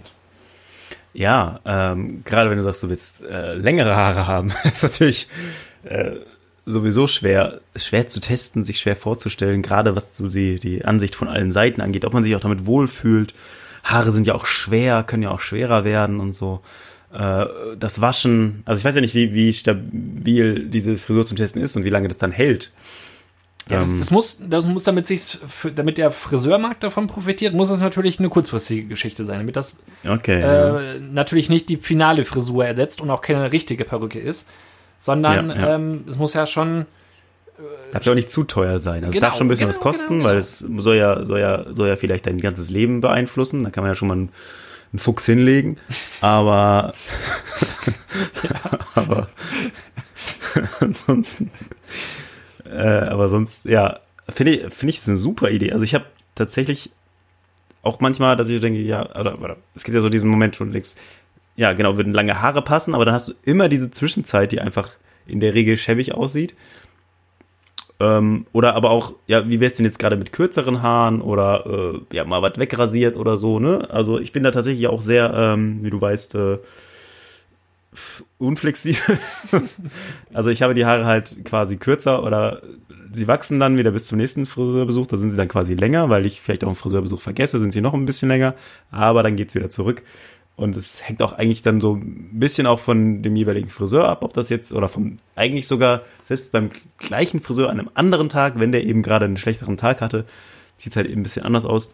[1.13, 5.27] Ja, ähm, gerade wenn du sagst, du willst äh, längere Haare haben, ist natürlich
[5.83, 6.11] äh,
[6.65, 11.29] sowieso schwer, schwer zu testen, sich schwer vorzustellen, gerade was so die, die Ansicht von
[11.29, 13.33] allen Seiten angeht, ob man sich auch damit wohlfühlt.
[13.83, 16.59] Haare sind ja auch schwer, können ja auch schwerer werden und so.
[17.13, 17.45] Äh,
[17.79, 21.75] das Waschen, also ich weiß ja nicht, wie, wie stabil diese Frisur zum Testen ist
[21.75, 22.71] und wie lange das dann hält.
[23.69, 23.99] Ja, das, Ähm.
[23.99, 25.39] das muss, das muss damit sich,
[25.75, 29.75] damit der Friseurmarkt davon profitiert, muss es natürlich eine kurzfristige Geschichte sein, damit das
[30.07, 30.41] Okay.
[30.41, 30.79] ja.
[30.79, 34.47] äh, natürlich nicht die finale Frisur ersetzt und auch keine richtige Perücke ist,
[34.99, 35.75] sondern Ja, ja.
[35.75, 36.85] Ähm, es muss ja schon
[37.91, 39.03] Darf ja auch nicht zu teuer sein.
[39.03, 40.41] Also Genau, es darf schon ein bisschen genau, was kosten, genau, weil genau.
[40.41, 43.63] es soll ja, soll ja, soll ja vielleicht dein ganzes Leben beeinflussen.
[43.63, 44.29] Da kann man ja schon mal ein
[44.91, 45.77] einen Fuchs hinlegen,
[46.21, 46.93] aber,
[48.43, 49.29] ja, aber
[50.79, 51.51] ansonsten,
[52.65, 55.71] äh, aber sonst, ja, finde ich, finde ich, ist eine super Idee.
[55.71, 56.91] Also ich habe tatsächlich
[57.81, 60.65] auch manchmal, dass ich denke, ja, oder, oder es gibt ja so diesen Moment, wo
[60.65, 60.95] du denkst,
[61.55, 64.91] ja, genau, würden lange Haare passen, aber dann hast du immer diese Zwischenzeit, die einfach
[65.25, 66.55] in der Regel schäbig aussieht.
[67.99, 72.15] Ähm, oder aber auch, ja, wie wär's denn jetzt gerade mit kürzeren Haaren oder äh,
[72.15, 73.87] ja, mal was wegrasiert oder so, ne?
[73.89, 76.57] Also ich bin da tatsächlich auch sehr, ähm, wie du weißt, äh,
[78.37, 79.17] unflexibel.
[80.33, 82.61] also ich habe die Haare halt quasi kürzer oder
[83.11, 86.25] sie wachsen dann wieder bis zum nächsten Friseurbesuch, da sind sie dann quasi länger, weil
[86.27, 88.53] ich vielleicht auch einen Friseurbesuch vergesse, sind sie noch ein bisschen länger,
[88.91, 90.03] aber dann geht's wieder zurück.
[90.57, 94.23] Und es hängt auch eigentlich dann so ein bisschen auch von dem jeweiligen Friseur ab,
[94.23, 98.59] ob das jetzt, oder vom, eigentlich sogar, selbst beim gleichen Friseur an einem anderen Tag,
[98.59, 100.25] wenn der eben gerade einen schlechteren Tag hatte,
[100.75, 101.93] sieht halt eben ein bisschen anders aus.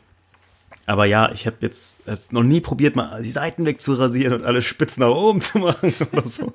[0.85, 4.61] Aber ja, ich habe jetzt hab noch nie probiert, mal die Seiten wegzurasieren und alle
[4.61, 6.53] Spitzen nach oben zu machen oder so.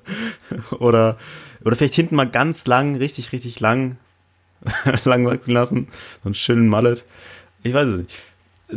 [0.78, 1.18] oder,
[1.62, 3.98] oder vielleicht hinten mal ganz lang, richtig, richtig lang,
[5.04, 5.88] lang wachsen lassen.
[6.22, 7.04] So einen schönen Mallet.
[7.62, 8.18] Ich weiß es nicht.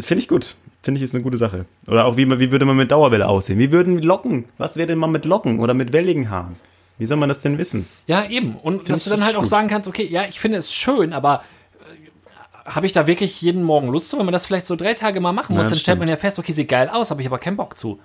[0.01, 0.55] Finde ich gut.
[0.81, 1.65] Finde ich ist eine gute Sache.
[1.87, 3.59] Oder auch wie, wie würde man mit Dauerwelle aussehen?
[3.59, 4.45] Wie würden Locken?
[4.57, 6.55] Was wäre denn mal mit Locken oder mit welligen Haaren?
[6.97, 7.87] Wie soll man das denn wissen?
[8.07, 8.55] Ja, eben.
[8.55, 9.49] Und dass du dann halt auch gut.
[9.49, 11.43] sagen kannst, okay, ja, ich finde es schön, aber
[11.79, 14.17] äh, habe ich da wirklich jeden Morgen Lust zu?
[14.17, 16.15] Wenn man das vielleicht so drei Tage mal machen muss, ja, dann stellt man ja
[16.15, 17.99] fest, okay, sieht geil aus, habe ich aber keinen Bock zu.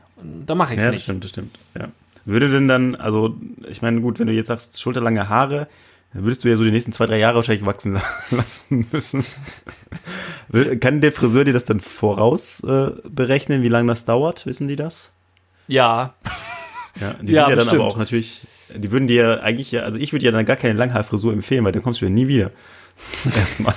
[0.47, 1.01] Da mache ich es ja, nicht.
[1.01, 1.59] Das stimmt, das stimmt.
[1.79, 1.89] Ja.
[2.27, 3.37] Würde denn dann, also,
[3.69, 5.69] ich meine, gut, wenn du jetzt sagst, schulterlange Haare,
[6.13, 8.01] dann würdest du ja so die nächsten zwei, drei Jahre wahrscheinlich wachsen
[8.31, 9.25] lassen müssen.
[10.81, 14.47] Kann der Friseur dir das dann voraus äh, berechnen, wie lange das dauert?
[14.47, 15.13] Wissen die das?
[15.69, 16.15] Ja.
[16.99, 19.99] Ja, die ja, sind ja dann aber auch natürlich, die würden dir eigentlich ja, also
[19.99, 22.53] ich würde ja dann gar keine Langhaarfrisur empfehlen, weil dann kommst du ja nie wieder.
[23.27, 23.75] Erstmal.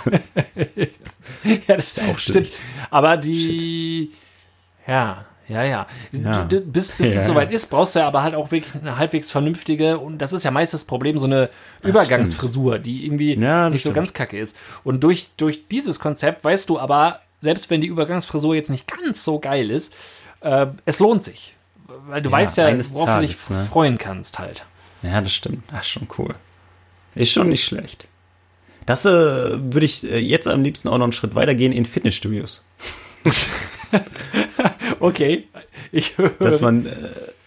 [1.43, 2.53] ja, das ist auch stimmt.
[2.89, 4.87] Aber die, Shit.
[4.87, 5.87] ja, ja, ja.
[6.11, 6.45] ja.
[6.45, 7.21] Du, bis bis ja.
[7.21, 10.31] es soweit ist, brauchst du ja aber halt auch wirklich eine halbwegs vernünftige, und das
[10.31, 11.49] ist ja meist das Problem, so eine
[11.81, 13.95] Ach, Übergangsfrisur, die irgendwie ja, nicht stimmt.
[13.95, 14.55] so ganz kacke ist.
[14.83, 19.25] Und durch, durch dieses Konzept weißt du aber, selbst wenn die Übergangsfrisur jetzt nicht ganz
[19.25, 19.95] so geil ist,
[20.41, 21.55] äh, es lohnt sich.
[22.07, 23.65] Weil du weißt ja, worauf Tages, du dich ne?
[23.65, 24.65] freuen kannst halt.
[25.01, 25.63] Ja, das stimmt.
[25.71, 26.35] Ist schon cool.
[27.15, 28.07] Ist schon nicht schlecht.
[28.85, 32.63] Das äh, würde ich äh, jetzt am liebsten auch noch einen Schritt weitergehen in Fitnessstudios.
[34.99, 35.47] okay,
[35.91, 36.29] ich höre.
[36.39, 36.91] Dass man, äh,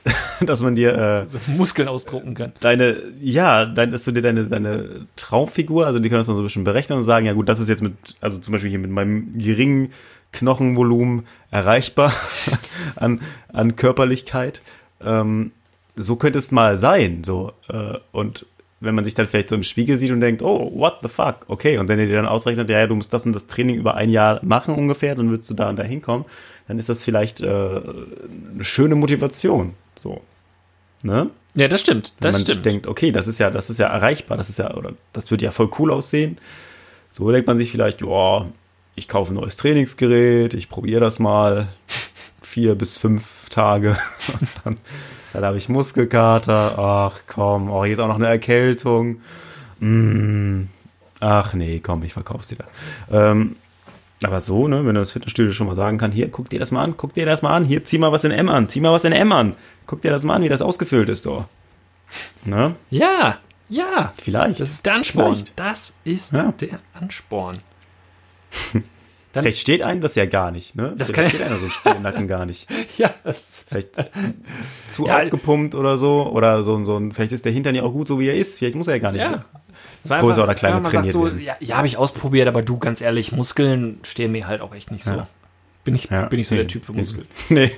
[0.44, 2.52] dass man dir äh, so Muskeln ausdrucken kann.
[2.60, 6.42] Deine, ja, dein, dass du dir deine, deine Traumfigur, also die können das dann so
[6.42, 8.80] ein bisschen berechnen und sagen, ja gut, das ist jetzt mit, also zum Beispiel hier
[8.80, 9.92] mit meinem geringen
[10.32, 12.12] Knochenvolumen erreichbar
[12.96, 13.20] an,
[13.52, 14.62] an Körperlichkeit.
[15.04, 15.52] Ähm,
[15.94, 18.46] so könnte es mal sein, so äh, und
[18.80, 21.44] wenn man sich dann vielleicht so im Spiegel sieht und denkt, oh, what the fuck,
[21.46, 23.76] okay, und wenn ihr dir dann ausrechnet, ja, ja, du musst das und das Training
[23.76, 26.26] über ein Jahr machen ungefähr, dann würdest du da und da hinkommen,
[26.68, 30.20] dann ist das vielleicht äh, eine schöne Motivation, so,
[31.02, 31.30] ne?
[31.54, 32.54] Ja, das stimmt, das wenn man stimmt.
[32.54, 35.30] sich denkt, okay, das ist ja, das ist ja erreichbar, das ist ja, oder das
[35.30, 36.38] wird ja voll cool aussehen,
[37.10, 38.46] so denkt man sich vielleicht, ja,
[38.94, 41.68] ich kaufe ein neues Trainingsgerät, ich probiere das mal
[42.40, 43.96] vier bis fünf Tage
[44.40, 44.76] und dann
[45.32, 46.78] dann habe ich Muskelkater.
[46.78, 49.20] Ach komm, oh, jetzt auch noch eine Erkältung.
[49.80, 50.64] Mm,
[51.20, 52.64] ach nee, komm, ich verkauf's da.
[53.10, 53.56] Ähm,
[54.24, 56.70] aber so, ne, wenn du das Fitnessstudio schon mal sagen kann, hier, guck dir das
[56.70, 58.80] mal an, guck dir das mal an, hier, zieh mal was in M an, zieh
[58.80, 59.56] mal was in M an.
[59.86, 61.44] Guck dir das mal an, wie das ausgefüllt ist, so.
[62.44, 62.74] Ne?
[62.90, 64.12] Ja, ja.
[64.22, 64.60] Vielleicht.
[64.60, 65.34] Das ist der Ansporn.
[65.34, 65.58] Vielleicht.
[65.58, 66.52] Das ist ja.
[66.52, 67.60] der Ansporn.
[68.72, 68.82] Dann,
[69.32, 70.94] Vielleicht steht einem das ja gar nicht, ne?
[70.98, 72.68] Das Vielleicht kann steht einer so im Nacken gar nicht.
[72.98, 73.96] ja, das Vielleicht
[74.88, 76.30] zu ja, aufgepumpt oder so.
[76.30, 78.58] Oder so, so ein, vielleicht ist der Hintern ja auch gut, so wie er ist.
[78.58, 79.44] Vielleicht muss er ja gar nicht ja.
[80.08, 84.00] Größer oder kleiner trainiert so, Ja, ja habe ich ausprobiert, aber du, ganz ehrlich, Muskeln
[84.02, 85.12] stehen mir halt auch echt nicht so.
[85.12, 85.28] Ja.
[85.84, 87.26] Bin ich, ja, bin ich so nee, der Typ für Muskeln.
[87.48, 87.72] Nee,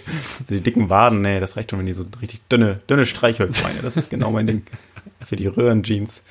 [0.51, 3.97] die dicken Waden, nee, das reicht schon, wenn die so richtig dünne, dünne Streichholzbeine, das
[3.97, 4.62] ist genau mein Ding.
[5.25, 6.22] Für die Röhrenjeans.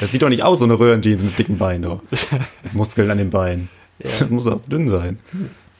[0.00, 2.02] Das sieht doch nicht aus, so eine Röhrenjeans mit dicken Beinen, oh.
[2.72, 3.70] Muskeln an den Beinen.
[3.98, 4.10] Ja.
[4.18, 5.18] Das muss auch dünn sein.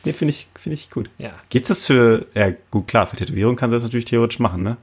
[0.05, 1.11] Nee, finde ich, finde ich gut.
[1.19, 1.33] Ja.
[1.51, 4.79] Gibt es für, ja gut, klar, für Tätowierung kannst du das natürlich theoretisch machen, ne?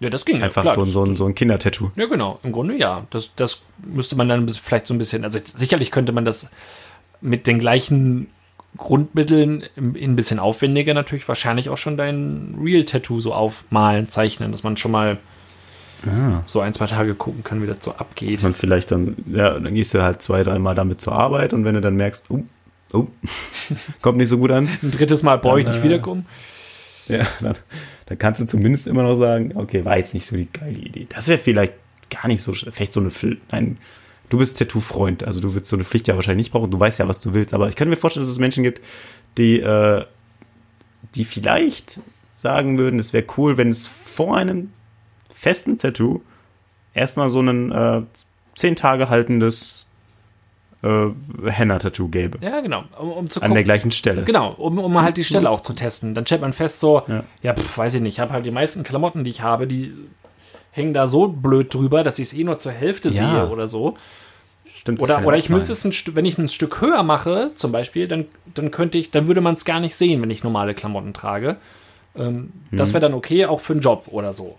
[0.00, 1.90] Ja, das ging Einfach ja, klar, so, so, so ein Kindertattoo.
[1.96, 2.38] Ja, genau.
[2.42, 3.06] Im Grunde ja.
[3.10, 6.50] Das, das müsste man dann vielleicht so ein bisschen, also sicherlich könnte man das
[7.20, 8.28] mit den gleichen
[8.76, 14.76] Grundmitteln ein bisschen aufwendiger natürlich wahrscheinlich auch schon dein Real-Tattoo so aufmalen, zeichnen, dass man
[14.76, 15.18] schon mal
[16.06, 16.42] ah.
[16.44, 18.44] so ein, zwei Tage gucken kann, wie das so abgeht.
[18.44, 21.74] Und vielleicht dann, ja, dann gehst du halt zwei, dreimal damit zur Arbeit und wenn
[21.74, 22.44] du dann merkst, uh,
[22.92, 23.06] oh,
[24.02, 24.68] kommt nicht so gut an.
[24.80, 26.26] Ein drittes Mal brauche ich nicht äh, wiederkommen.
[27.18, 27.56] Ja, dann,
[28.06, 31.06] dann kannst du zumindest immer noch sagen, okay, war jetzt nicht so die geile Idee.
[31.08, 31.74] Das wäre vielleicht
[32.10, 33.10] gar nicht so, vielleicht so eine,
[33.50, 33.78] nein,
[34.28, 36.98] du bist Tattoo-Freund, also du willst so eine Pflicht ja wahrscheinlich nicht brauchen, du weißt
[36.98, 38.82] ja, was du willst, aber ich könnte mir vorstellen, dass es Menschen gibt,
[39.36, 40.04] die, äh,
[41.14, 42.00] die vielleicht
[42.30, 44.70] sagen würden, es wäre cool, wenn es vor einem
[45.34, 46.20] festen Tattoo
[46.94, 48.02] erstmal so ein äh,
[48.54, 49.87] zehn Tage haltendes
[50.82, 51.08] äh,
[51.50, 52.38] Henna-Tattoo gäbe.
[52.40, 52.84] Ja, genau.
[52.98, 54.22] Um, um zu An der gleichen Stelle.
[54.24, 56.14] Genau, um, um halt die Stelle auch zu testen.
[56.14, 57.24] Dann stellt man fest, so, Ja.
[57.42, 59.92] ja, pf, weiß ich nicht, ich habe halt die meisten Klamotten, die ich habe, die
[60.70, 63.14] hängen da so blöd drüber, dass ich es eh nur zur Hälfte Ja.
[63.14, 63.96] sehe oder so.
[64.76, 67.50] Stimmt, das Oder, oder ich müsste es ein Stück, wenn ich ein Stück höher mache,
[67.56, 70.44] zum Beispiel, dann, dann könnte ich, dann würde man es gar nicht sehen, wenn ich
[70.44, 71.56] normale Klamotten trage.
[72.16, 72.94] Ähm, Das Mhm.
[72.94, 74.56] wäre dann okay, auch für einen Job oder so.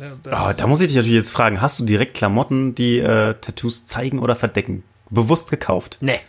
[0.00, 2.98] Ja, da- Oh, da muss ich dich natürlich jetzt fragen, hast du direkt Klamotten, die
[3.00, 4.84] äh, Tattoos zeigen oder verdecken?
[5.14, 5.98] Bewusst gekauft?
[6.00, 6.20] Nee.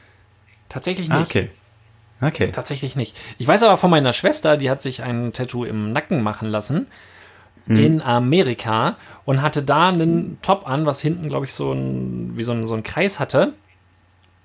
[0.69, 1.17] Tatsächlich nicht.
[1.17, 1.51] Ah, okay.
[2.21, 2.51] Okay.
[2.51, 3.15] Tatsächlich nicht.
[3.37, 6.87] Ich weiß aber von meiner Schwester, die hat sich ein Tattoo im Nacken machen lassen
[7.67, 12.43] in Amerika und hatte da einen Top an, was hinten, glaube ich, so ein, wie
[12.43, 13.53] so ein, so ein Kreis hatte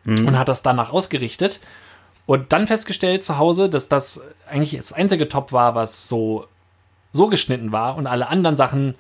[0.07, 1.61] und hat das danach ausgerichtet
[2.25, 6.47] und dann festgestellt zu Hause, dass das eigentlich das einzige Top war, was so,
[7.13, 8.95] so geschnitten war und alle anderen Sachen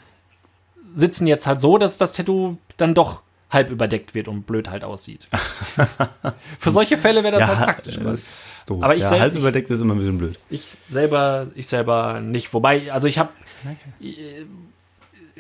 [0.95, 4.85] sitzen jetzt halt so, dass das Tattoo dann doch halb überdeckt wird und blöd halt
[4.85, 5.29] aussieht.
[6.59, 7.99] Für solche Fälle wäre das halt praktisch.
[7.99, 8.83] das ist doof.
[8.83, 10.39] Aber ich ja, halb überdeckt ist immer ein bisschen blöd.
[10.51, 12.53] Ich selber, ich selber nicht.
[12.55, 13.33] Wobei, also ich habe,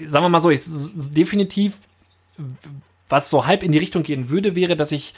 [0.04, 0.60] sagen wir mal so, ich
[1.14, 1.78] definitiv,
[3.08, 5.14] was so halb in die Richtung gehen würde, wäre, dass ich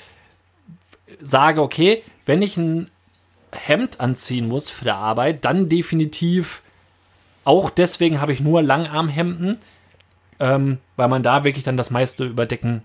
[1.21, 2.91] sage, okay, wenn ich ein
[3.53, 6.63] Hemd anziehen muss für die Arbeit, dann definitiv
[7.45, 9.59] auch deswegen habe ich nur Langarmhemden,
[10.43, 12.83] ähm, weil man da wirklich dann das meiste überdecken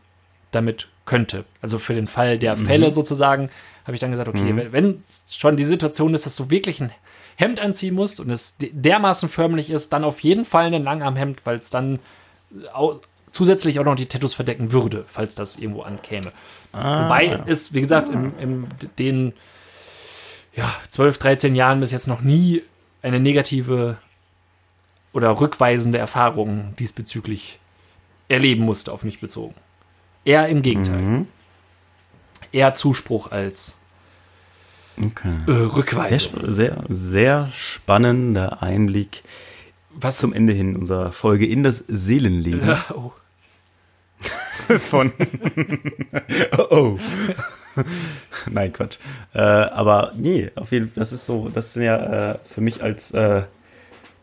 [0.51, 1.43] damit könnte.
[1.61, 3.49] Also für den Fall der Fälle sozusagen
[3.85, 6.91] habe ich dann gesagt, okay, wenn, wenn schon die Situation ist, dass du wirklich ein
[7.35, 11.45] Hemd anziehen musst und es de- dermaßen förmlich ist, dann auf jeden Fall ein Langarmhemd,
[11.45, 11.99] weil es dann
[12.73, 12.99] au
[13.31, 16.31] zusätzlich auch noch die Tattoos verdecken würde, falls das irgendwo ankäme.
[16.73, 19.33] Wobei es, wie gesagt, in, in den
[20.55, 22.63] ja, 12, 13 Jahren bis jetzt noch nie
[23.03, 23.97] eine negative
[25.17, 27.57] oder rückweisende Erfahrung diesbezüglich
[28.29, 29.55] erleben musste, auf mich bezogen.
[30.25, 31.25] Eher im Gegenteil.
[32.51, 33.79] Eher Zuspruch als
[35.03, 35.35] Okay.
[35.47, 36.17] äh, Sehr, Rückweisung.
[36.21, 39.23] sp- sehr, sehr spannender Einblick
[39.91, 43.11] Was zum Ende hin unserer Folge in das Seelenleben Ja, oh.
[44.79, 45.13] von.
[46.57, 46.99] oh, oh.
[48.51, 48.97] Nein, Quatsch.
[49.33, 52.81] Äh, aber nee, auf jeden Fall, das ist so, das sind ja äh, für mich
[52.83, 53.43] als äh,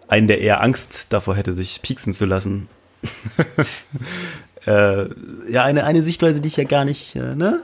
[0.08, 2.68] einen, der eher Angst davor hätte, sich pieksen zu lassen.
[4.66, 5.06] äh,
[5.50, 7.62] ja, eine, eine Sichtweise, die ich ja gar nicht, äh, ne?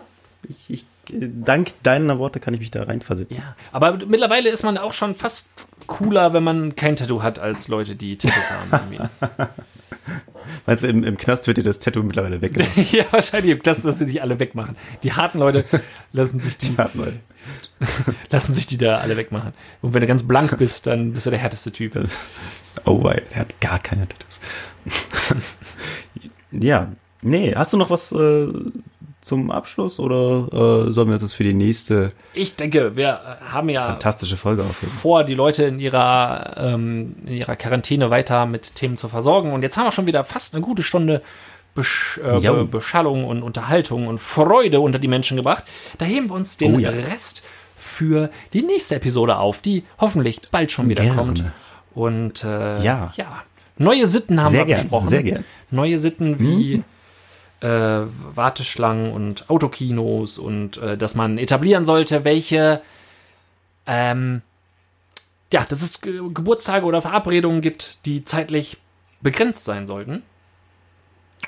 [0.49, 0.83] Ich, ich,
[1.13, 3.39] äh, dank deiner Worte kann ich mich da reinversetzen.
[3.39, 5.51] Ja, aber mittlerweile ist man auch schon fast
[5.87, 9.09] cooler, wenn man kein Tattoo hat, als Leute, die Tattoos haben.
[10.67, 12.73] Meinst du, im, im Knast wird dir das Tattoo mittlerweile weggenommen?
[12.93, 14.77] ja, wahrscheinlich, das, dass sie sich alle wegmachen.
[15.03, 15.65] Die harten Leute
[16.13, 17.21] lassen sich die, Ja, Leute.
[18.31, 19.53] lassen sich die da alle wegmachen.
[19.81, 21.95] Und wenn du ganz blank bist, dann bist du der härteste Typ.
[22.85, 24.41] Oh, wei, der hat gar keine Tattoos.
[26.53, 28.47] ja, nee, hast du noch was äh,
[29.21, 30.47] zum Abschluss oder
[30.89, 34.63] äh, sollen wir uns das für die nächste Ich denke, wir haben ja fantastische Folge
[34.63, 34.93] aufheben?
[34.93, 39.53] vor, die Leute in ihrer, ähm, in ihrer Quarantäne weiter mit Themen zu versorgen.
[39.53, 41.21] Und jetzt haben wir schon wieder fast eine gute Stunde
[41.75, 45.65] Besch äh, Beschallung und Unterhaltung und Freude unter die Menschen gebracht.
[45.99, 46.91] Da heben wir uns den Oh ja.
[46.91, 47.43] Rest
[47.77, 51.19] für die nächste Episode auf, die hoffentlich bald schon wieder Gerne.
[51.19, 51.45] kommt.
[51.95, 53.13] Und äh, Ja.
[53.17, 53.43] ja,
[53.79, 55.07] neue Sitten haben Sehr wir gern, besprochen.
[55.09, 55.45] sehr gern.
[55.71, 56.83] Neue Sitten wie
[57.61, 62.81] äh, Warteschlangen und Autokinos und äh, dass man etablieren sollte, welche
[63.87, 64.43] ähm,
[65.53, 68.77] ja, dass es Ge Geburtstage oder Verabredungen gibt, die zeitlich
[69.21, 70.23] begrenzt sein sollten.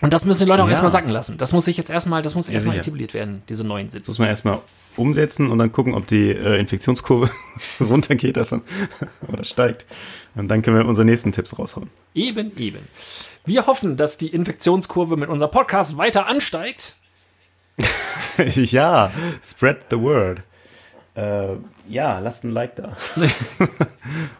[0.00, 0.70] Und das müssen die Leute auch Ja.
[0.72, 1.38] erstmal sacken lassen.
[1.38, 2.86] Das muss sich jetzt erstmal, das muss erstmal sicher.
[2.88, 4.06] etabliert werden, diese neuen Sitten.
[4.10, 4.58] muss man erstmal
[4.96, 7.30] umsetzen und dann gucken, ob die äh, Infektionskurve
[7.80, 8.62] runtergeht davon
[9.28, 9.86] oder steigt.
[10.34, 11.88] Und dann können wir unsere nächsten Tipps raushauen.
[12.14, 12.78] Eben, eben.
[13.44, 16.94] Wir hoffen, dass die Infektionskurve mit unserem Podcast weiter ansteigt.
[18.54, 19.10] ja,
[19.42, 20.42] spread the word.
[21.16, 21.56] Äh,
[21.88, 22.96] ja, lasst ein Like da.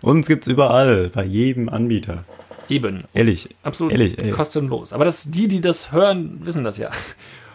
[0.03, 2.25] Uns gibt's überall, bei jedem Anbieter.
[2.69, 3.03] Eben.
[3.13, 3.49] Ehrlich.
[3.65, 4.31] Absolut Ehrlich, ey.
[4.31, 4.93] kostenlos.
[4.93, 6.91] Aber das, die, die das hören, wissen das ja.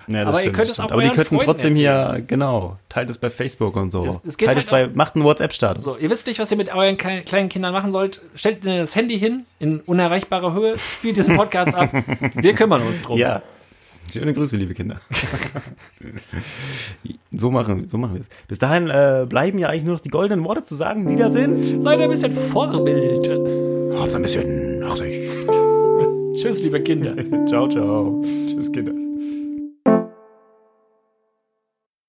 [0.10, 0.92] Ja, das Aber ihr stimmt, könnt das es auch.
[0.92, 4.06] Aber die könnten Freunden trotzdem hier, genau, teilt es bei Facebook und so.
[4.06, 5.84] Es- es teilt halt es bei, macht einen WhatsApp-Status.
[5.84, 8.22] So, ihr wisst nicht, was ihr mit euren kle- kleinen Kindern machen sollt.
[8.34, 11.92] Stellt ihnen das Handy hin, in unerreichbarer Höhe, spielt diesen Podcast ab.
[12.36, 13.18] Wir kümmern uns drum.
[13.18, 13.42] Ja.
[14.14, 14.96] Schöne Grüße, liebe Kinder.
[17.34, 18.28] so machen, so machen wir es.
[18.48, 21.30] Bis dahin äh, bleiben ja eigentlich nur noch die goldenen Worte zu sagen, die da
[21.30, 21.82] sind.
[21.82, 23.30] Seid ein bisschen Vorbild.
[24.00, 25.30] Habt ein bisschen Nachsicht.
[26.36, 27.16] Tschüss, liebe Kinder.
[27.48, 28.24] ciao, ciao.
[28.48, 29.07] Tschüss, Kinder.